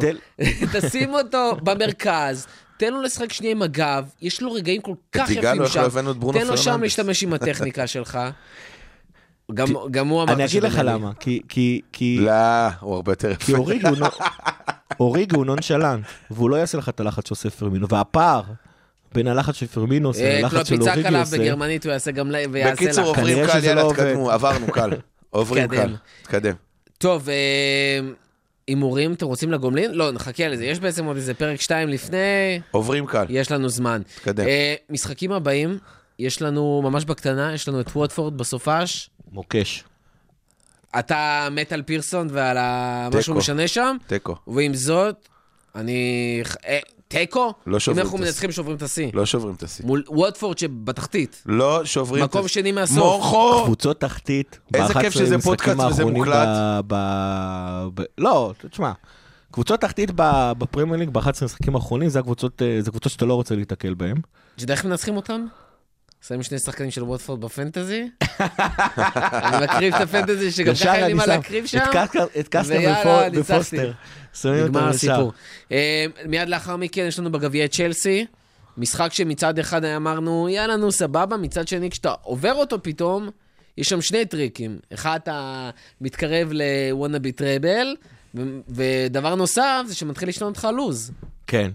[0.73, 2.47] תשים אותו במרכז.
[2.77, 5.79] תן לו לשחק שנייה עם הגב, יש לו רגעים כל כך יפים שם.
[5.81, 6.81] לא הבאנו את ברונו תן לו שם?
[6.83, 8.19] להשתמש עם הטכניקה שלך.
[9.53, 11.81] גם- גם הוא אמר אני אגיד לך למה, כי- כי...
[11.91, 12.31] כי- לא,
[12.79, 13.59] הוא הרבה יותר כי יפה.
[13.61, 14.05] אוריגי הוא נו-
[14.99, 18.41] אוריגי הוא נונשלנט, והוא לא יעשה לך את הלחץ שעושה פרמינו, והפער
[19.13, 21.37] בין הלחץ של פרמינו עושה אה, ללחץ של קלופ יצעק אוריגי עליו עושה.
[21.37, 23.05] בגרמנית, הוא יעשה גם ל- ויעשה בקיצור.
[23.05, 23.93] עוברים קל, יאללה, לא.
[23.93, 24.89] תקדמו, עברנו קל.
[25.29, 25.67] עוברים.
[25.67, 26.53] קל, תתקדם.
[26.97, 27.99] טוב, אה,
[28.67, 29.91] הימורים, אתם רוצים לגומלין?
[29.93, 30.65] לא, נחכה לזה.
[30.65, 33.25] יש בעצם עוד איזה פרק 2 לפני, עוברים קל.
[33.29, 34.01] יש לנו זמן.
[34.15, 34.47] תתקדם.
[34.47, 35.77] אה, משחקים הבאים,
[36.19, 39.09] יש לנו ממש בקטנה, יש לנו את ווטפורד בסופש.
[39.31, 39.83] מוקש.
[40.99, 43.37] אתה מת על פירסון ועל ה- מה שהוא.
[43.37, 44.35] משנה שם, תיקו.
[44.47, 45.27] ועם זאת,
[45.75, 46.41] אני...
[47.07, 47.53] תיקו?
[47.67, 48.31] לא שוברים אם אנחנו את השיא.
[48.31, 49.09] מנצחים, שוברים את השיא.
[49.13, 49.85] לא שוברים את השיא.
[49.85, 51.43] מול ווטפורד שבתחתית.
[51.45, 52.61] לא שוברים את מקום השיא.
[52.61, 52.97] שני מהסוף.
[52.97, 53.61] מורכו!
[53.65, 56.47] קבוצות תחתית, איזה כיף ב-11 שזה פודקאסט וזה מוקלט.
[56.47, 58.91] ב- ב- ב- לא, תשמע,
[59.51, 63.33] קבוצות תחתית ב- בפרמייר ליג ב-11 משחקים האחרונים, זה הקבוצות, אה, זה קבוצות שאתה לא
[63.33, 64.17] רוצה להיתקל בהן.
[64.55, 65.45] אתה יודע איך מנצחים אותם?
[66.27, 68.09] שמים שני שחקנים של ווטפורד בפנטזי.
[68.29, 71.77] אני מקריב את הפנטזי שגם ככה אין לי מה להקריב שם.
[72.39, 73.29] את קסטר-.
[73.33, 73.91] ופוסטר.
[74.45, 74.87] אותם נגמר.
[74.89, 75.33] הסיפור.
[75.71, 78.25] אה, מיד לאחר מכן יש לנו בגביע צ'לסי.
[78.77, 83.29] משחק שמצד אחד אמרנו, יאללה, נו, סבבה, מצד שני, כשאתה עובר אותו פתאום,
[83.77, 84.79] יש שם שני טריקים.
[84.93, 85.69] אחד, אתה
[86.01, 87.95] מתקרב ל wannabe treble,
[88.35, 91.11] ו- ודבר נוסף, זה שמתחיל לשנות לך לוז.
[91.47, 91.71] כן.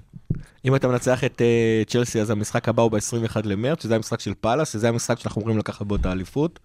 [0.64, 4.32] אם אתה מנצח את אה, צ'לסי, אז המשחק הבא הוא ב-21 למרץ, שזה המשחק של
[4.40, 6.58] פאלאס, שזה המשחק שאנחנו אמורים לקחת בו את האליפות.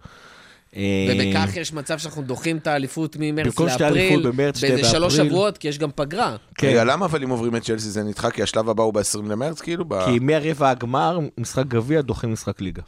[0.76, 5.16] אה, ובכך יש מצב שאנחנו דוחים את האליפות ממרץ לאפריל, אליפות במרץ, באיזה שלוש.
[5.16, 6.36] שבועות, כי יש גם פגרה.
[6.54, 6.66] כן.
[6.66, 8.30] רגע, למה אבל אם עוברים את צ'לסי זה נדחה?
[8.30, 9.84] כי השלב הבא הוא ב-20 למרץ, כאילו?
[9.88, 12.82] ב- כי מהרבע הגמר, משחק גביע דוחים משחק ליגה.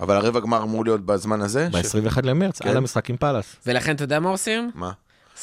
[0.00, 1.68] אבל הרבע גמר אמור להיות בזמן הזה?
[1.82, 2.68] ש- ב-21 למרץ, כן.
[2.68, 3.56] על המשחק עם פאלאס.
[3.66, 4.70] ולכן, אתה יודע מה עושים?
[4.74, 4.90] מה?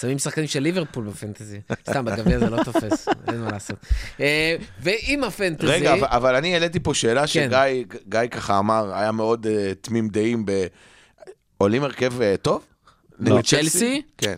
[0.02, 1.60] שמים שחקנים של ליברפול בפנטזי.
[1.90, 3.78] סתם, בגביע זה לא תופס, אין מה לעשות.
[4.20, 5.68] אה, ועם הפנטזי...
[5.68, 7.28] רגע, אבל- אני העליתי פה שאלה כן.
[7.28, 10.52] שגיא גיא ככה אמר, היה מאוד אה, תמים דעים ב...
[11.58, 12.66] עולים הרכב אה, טוב?
[13.20, 13.36] לא.
[13.36, 14.02] נגד צ'לסי?
[14.18, 14.36] כן.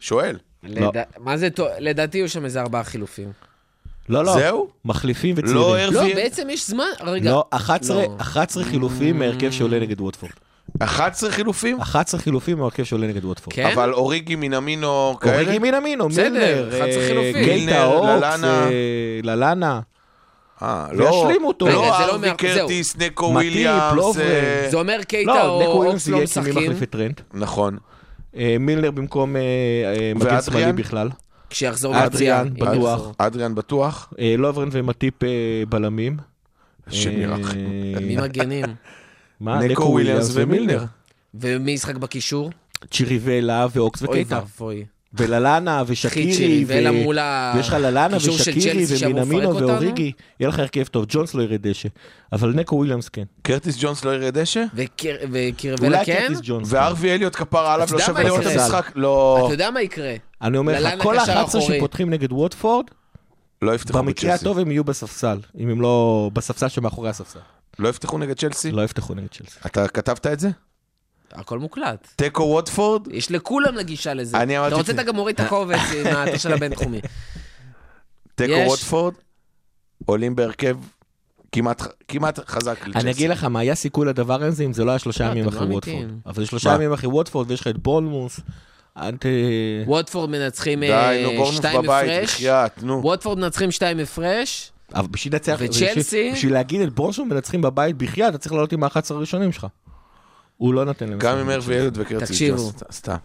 [0.00, 0.38] שואל.
[0.62, 1.68] לדע- מה זה טוב?
[1.78, 3.32] לדעתי היו שם איזה ארבעה חילופים.
[4.08, 4.32] לא, לא.
[4.32, 4.68] זהו?
[4.84, 5.92] מחליפים לא וצעירים.
[5.94, 6.14] לא?
[6.14, 7.30] בעצם יש זמן, רגע.
[7.30, 8.16] לא, 11 לא.
[8.20, 10.32] 11 חילופים מהרכב שעולה נגד ווטפורד.
[10.78, 11.80] 11 חילופים?
[11.80, 13.56] 11 חילופים מהרכב שעולה נגד ווטפורד.
[13.56, 13.70] כן?
[13.74, 15.34] אבל אוריגי מינמינו כאלה?
[15.34, 17.32] אוריגי מינה-מינו, בסדר, מילנר, 11 אה, חילופים.
[17.32, 18.66] קייטה, מילנר, אוקס, ללאנה.
[18.66, 18.70] אה,
[19.22, 19.80] ללאנה.
[20.62, 21.04] אה, לא.
[21.04, 21.66] וישלימו אותו.
[21.66, 22.34] לא זה לא ארווי.
[22.36, 24.18] קרטיס, נקו וויליאמס.
[24.18, 26.82] אה, זה אומר קייטה לא, נקו או וויליאמס אוקס לא יהיה כי מי משחקים, מחליף
[26.82, 27.20] את טרנט.
[27.34, 27.78] נכון.
[28.60, 29.36] מילנר במקום
[30.16, 30.40] מגן?
[30.40, 31.10] שמאלי בכלל.
[31.50, 32.74] כשיחזור אדריאן, לפציעה.
[32.74, 33.12] בטוח.
[33.18, 34.12] אדריאן בטוח.
[34.38, 35.14] לוברן ומטיפ
[35.68, 36.16] בלמים.
[36.86, 37.40] השני אה, רק.
[38.02, 38.64] מי מגנים?
[39.42, 39.58] מה?
[39.58, 40.84] נקו וויליאמס ומילנר.
[41.34, 42.50] ומי ישחק בקישור?
[42.90, 44.36] צ'יריבלה ואוקס אוי וקייטה.
[44.36, 44.84] ואבוי.
[45.14, 46.64] וללאנה ושקירי.
[46.68, 46.72] ו-
[47.56, 49.56] ויש לך ללאנה ושקירי ומינמינו?
[49.56, 50.12] ואוריגי.
[50.40, 51.04] יהיה לך הרכב טוב.
[51.08, 51.88] ג'ונס לא ירד דשא.
[52.32, 53.22] אבל נקו וויליאמס כן.
[53.42, 54.64] קרטיס ג'ונס לא ירד דשא?
[54.74, 56.32] וקיר- וצ'יריבלה כן?
[56.66, 58.46] וארווי אליוט כפרה עליו לא שווה לראות את?
[58.46, 58.92] המשחק?
[58.94, 59.42] לא.
[59.46, 60.14] אתה יודע מה יקרה?
[60.42, 61.76] אני אומר לך, כל קשר ה-11 אחורי.
[61.76, 62.84] שפותחים נגד ווטפורד,
[63.62, 64.34] לא יפתחו במקרה.
[64.34, 65.38] הטוב הם יהיו בספסל.
[65.58, 67.38] אם הם לא בספסל שמאחורי הספסל.
[67.78, 68.72] לא יפתחו נגד צ'לסי?
[68.72, 69.58] לא יפתחו נגד צ'לסי.
[69.66, 70.50] אתה כתבת את זה?
[71.32, 72.08] הכל מוקלט.
[72.16, 73.08] תיקו ווטפורד?
[73.10, 74.36] יש לכולם לגישה לזה.
[74.36, 75.02] אני אמרתי אתה רוצה, את זה.
[75.02, 77.00] אתה גם מוריד את הקובץ עם האתר של הבינתחומי.
[78.34, 78.52] תיקו.
[78.66, 79.14] ווטפורד?
[80.06, 80.76] עולים בהרכב
[81.52, 82.98] כמעט כמעט חזק לצ'לסי.
[82.98, 85.48] אני אגיד לך מה, היה סיכוי לדבר הזה אם זה לא היה שלושה לא, ימים
[85.48, 86.06] אתם אחרי לא ווטפורד.
[86.26, 86.74] אבל זה שלושה מה?
[86.74, 88.40] ימים אחרי ווטפורד ויש לך את בולמוס.
[89.86, 92.34] ווטפורד מנצחים די, אה, נו בורנוף שתיים בבית, הפרש.
[92.34, 93.02] בחייאת, נו.
[93.02, 94.71] ווטפורד מנצחים שתיים הפרש.
[94.94, 95.56] אבל בשביל לנצח...
[95.58, 96.30] וצ'לסי?
[96.32, 99.66] בשביל- להגיד את בורנשום מנצחים בבית בחייאת, אתה צריך לעלות עם ה-11 הראשונים שלך.
[100.56, 101.18] הוא לא נותן להם...
[101.18, 101.78] גם עם ארווי.
[101.78, 102.72] אליוט וקרטיס תקשיבו.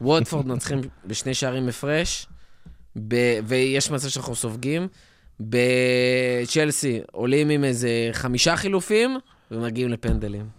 [0.01, 2.27] ווטפורד מנצחים בשני שערים הפרש.
[3.07, 4.87] ב- ויש מצב שאנחנו סופגים.
[5.39, 9.17] בצ'לסי עולים עם איזה חמישה חילופים
[9.51, 10.49] ומגיעים לפנדלים.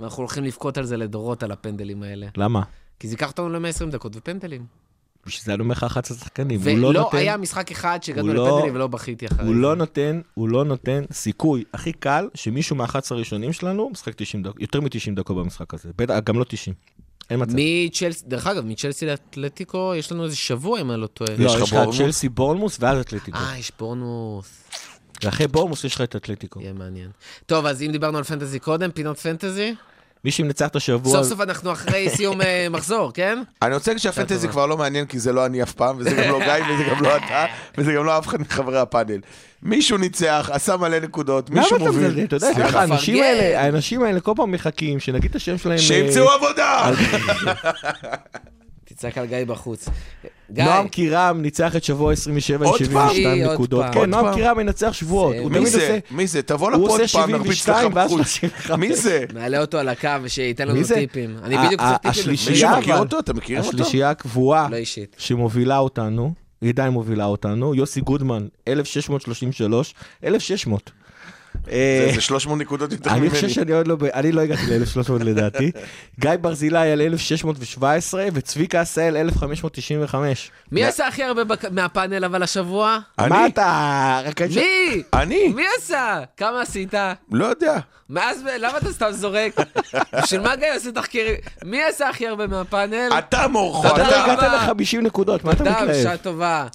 [0.00, 2.26] ואנחנו הולכים לבכות על זה לדורות, על הפנדלים האלה.
[2.36, 2.62] למה?
[3.00, 4.66] כי זה ייקח אותנו ל-120 דקות ופנדלים.
[5.26, 6.60] בשביל זה אני אומר לך 11 שחקנים.
[6.60, 7.16] הוא לא ולא נותן...
[7.16, 9.60] היה משחק אחד שהגענו לא- לפנדלים ולא בכיתי אחרי הוא זה.
[9.60, 14.60] לא נותן, הוא לא נותן סיכוי הכי קל שמישהו מה-11 הראשונים שלנו משחק 90 דקות,
[14.60, 15.88] יותר מ-90 דקות במשחק הזה.
[15.98, 16.74] בטח, גם לא 90.
[17.30, 17.52] אין מצב.
[17.56, 21.30] מצ'לסי, דרך אגב, מצ'לסי לאתלטיקו יש לנו איזה שבוע, אם אני לא טועה.
[21.38, 21.76] לא, יש לך?
[21.98, 23.38] צ'לסי בורנמוס ואז אתלטיקו.
[23.38, 24.64] אה, יש בורנמוס.
[25.24, 26.60] ואחרי בורנמוס יש לך את אתלטיקו.
[26.60, 27.10] יהיה מעניין.
[27.46, 29.74] טוב, אז אם דיברנו על פנטזי קודם, פינות פנטזי,
[30.24, 31.12] מי שמנצח את השבוע...
[31.12, 33.42] סוף סוף אנחנו אחרי סיום אה, מחזור, כן?
[33.62, 34.48] אני רוצה להגיד שהפנטזי.
[34.48, 37.02] כבר לא מעניין, כי זה לא אני אף פעם, וזה גם לא גיא, וזה גם
[37.02, 37.46] לא אתה,
[37.78, 39.20] וזה גם לא אף אחד מחברי הפאנל.
[39.62, 42.08] מישהו ניצח, עשה מלא נקודות, למה מישהו אתה מזלזל?
[42.08, 42.24] מוביל.
[42.24, 43.22] אתה יודע, סליחה, האנשים.
[43.22, 45.78] האלה, האנשים האלה כל פעם מחכים שנגיד את השם שלהם...
[45.78, 46.90] שימצאו אה, עבודה!
[48.88, 49.88] תצעק על גיא בחוץ.
[50.52, 52.86] גיא, נועם קירם ניצח את שבוע 27 עם עוד פעם?
[52.86, 53.82] 72 עוד נקודות.
[53.84, 53.92] פעם.
[53.92, 54.34] כן, עוד נועם פעם?
[54.34, 55.34] קירם מנצח שבועות.
[55.40, 55.78] הוא מי תמיד זה?
[55.80, 55.98] עושה...
[56.10, 56.42] מי זה?
[56.42, 58.26] תבוא הוא לפה עושה עוד פעם, נרביץ לך 72 ואז בחוץ.
[58.26, 58.78] 35.
[58.88, 59.24] מי זה?
[59.34, 60.94] נעלה אותו על הקו ושייתן מי לנו זה?
[60.94, 61.36] טיפים.
[61.42, 62.10] אני ה- בדיוק ה- צריך טיפים.
[62.10, 63.18] השלישייה- מישהו אבל- מכיר אותו?
[63.18, 63.68] אתה מכיר אותו?
[63.68, 65.16] השלישייה הקבועה לא אישית.
[65.18, 66.32] שמובילה אותנו,
[66.62, 69.94] היא עדיין מובילה אותנו, יוסי גודמן, 1633,
[70.24, 70.90] 1600.
[71.70, 73.30] אה, זה- זה 300 נקודות יותר אני ממני.
[73.30, 75.70] חושב שאני עוד לא, אני לא הגעתי ל-1300 לדעתי.
[76.20, 80.50] גיא ברזילי על 1617 וצביקה עשהאל 1595.
[80.72, 82.98] מי עשה הכי הרבה מהפאנל אבל השבוע?
[83.18, 83.28] אני?
[83.28, 84.20] מה אתה?
[84.40, 85.02] אני- מי?
[85.12, 85.48] אני?
[85.48, 86.20] מי עשה?
[86.36, 86.94] כמה עשית?
[87.32, 87.78] לא יודע.
[88.10, 89.56] מאז, למה אתה סתם זורק?
[90.22, 91.34] בשביל מה גיא עושה תחקירים?
[91.64, 93.08] מי עשה הכי הרבה מהפאנל?
[93.18, 94.32] אתה מורכו, אתה תודה לא.
[94.32, 95.90] הגעת ל-50 נקודות, מה אתה תודה, מתלהב?
[95.90, 96.66] בשעה טובה.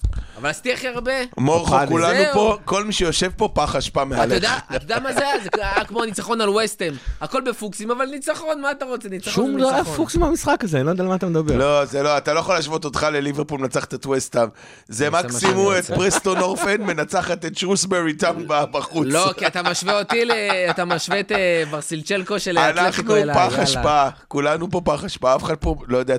[0.44, 1.12] אבל עשיתי הכי הרבה.
[1.38, 1.76] מורכו.
[1.88, 2.24] כולנו.
[2.34, 4.34] פה, כל מי שיושב פה פח אשפה אתה מעליך.
[4.36, 5.40] יודע, אתה יודע מה זה היה?
[5.44, 6.94] זה היה כמו ניצחון על ווסטהאם.
[7.22, 9.10] הכל בפוקסים, אבל ניצחון, מה אתה רוצה?
[9.10, 9.96] ניצחון שום לא היה ניצחון.
[9.96, 11.58] פוקס מהמשחק הזה, אני לא יודע על מה אתה מדבר.
[11.58, 14.48] לא, זה לא, אתה לא יכול להשוות אותך לליברפול מנצחת את וסטאם.
[14.88, 15.86] זה מקסימום את.
[15.86, 19.08] פרסטון אורפן מנצחת את שרוסברי טאון בחוץ.
[19.10, 20.32] לא, כי אתה משווה אותי, ל-
[20.70, 23.36] אתה משווה את אה, ורסילצ'לקו של אנחנו האתלטיקו אליי.
[23.36, 23.64] פח יאללה.
[23.64, 26.16] אשפה, כולנו פה פח אשפה, אף אחד פה לא יודע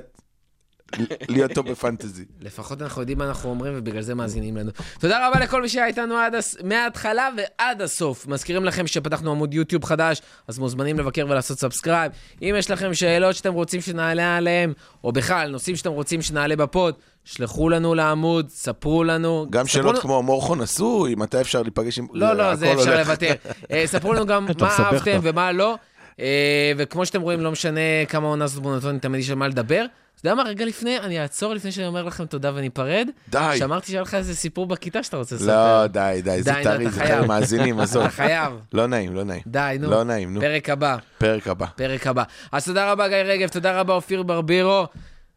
[1.29, 2.25] להיות טוב בפנטזי.
[2.41, 4.71] לפחות אנחנו יודעים מה אנחנו אומרים, ובגלל זה מאזינים לנו.
[4.99, 6.55] תודה רבה לכל מי שהיה איתנו עד הס...
[6.63, 8.27] מההתחלה ועד הסוף.
[8.27, 12.11] מזכירים לכם שפתחנו עמוד יוטיוב חדש, אז מוזמנים לבקר ולעשות subscribe.
[12.41, 14.73] אם יש לכם שאלות שאתם רוצים שנעלה עליהם,
[15.03, 19.45] או בכלל, נושאים שאתם רוצים שנעלה ב pod, שלחו לנו לעמוד, ספרו לנו.
[19.49, 22.07] גם ספרו שאלות לנו- כמו מורכו נשוי, מתי אפשר להיפגש עם...
[22.13, 22.97] לא, לא, זה אפשר.
[22.97, 23.33] לוותר.
[23.71, 25.19] אה, ספרו לנו גם מה אהבתם.
[25.23, 25.75] ומה לא.
[26.19, 29.85] אה, וכמו שאתם רואים, לא משנה כמה עונה זאת מונוטונית, תמיד יש על מה לדבר.
[30.19, 33.07] אתה יודע מה, רגע לפני, אני אעצור לפני שאני אומר לכם תודה וניפרד.
[33.29, 33.55] די.
[33.57, 35.81] שאמרתי שהיה לך איזה סיפור בכיתה שאתה רוצה לספר.
[35.81, 37.25] לא, די, די, זה טרי, זה חייב.
[37.25, 38.03] מאזינים, עזוב.
[38.03, 38.53] אתה חייב.
[38.73, 39.41] לא נעים, לא נעים.
[39.47, 39.89] די, נו.
[39.91, 40.41] לא נעים, נו.
[40.41, 41.65] פרק הבא, פרק הבא.
[41.75, 42.23] פרק הבא.
[42.51, 44.85] אז תודה רבה, גיא רגב, תודה רבה, אופיר ברבירו.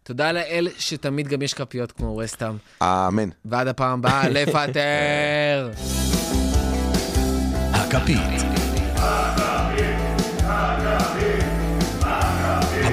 [0.03, 2.57] תודה לאל שתמיד גם יש כפיות כמו וסטאם.
[2.83, 3.29] אמן.
[3.45, 5.70] ועד הפעם הבאה, לפטר.
[7.79, 8.43] הכפית.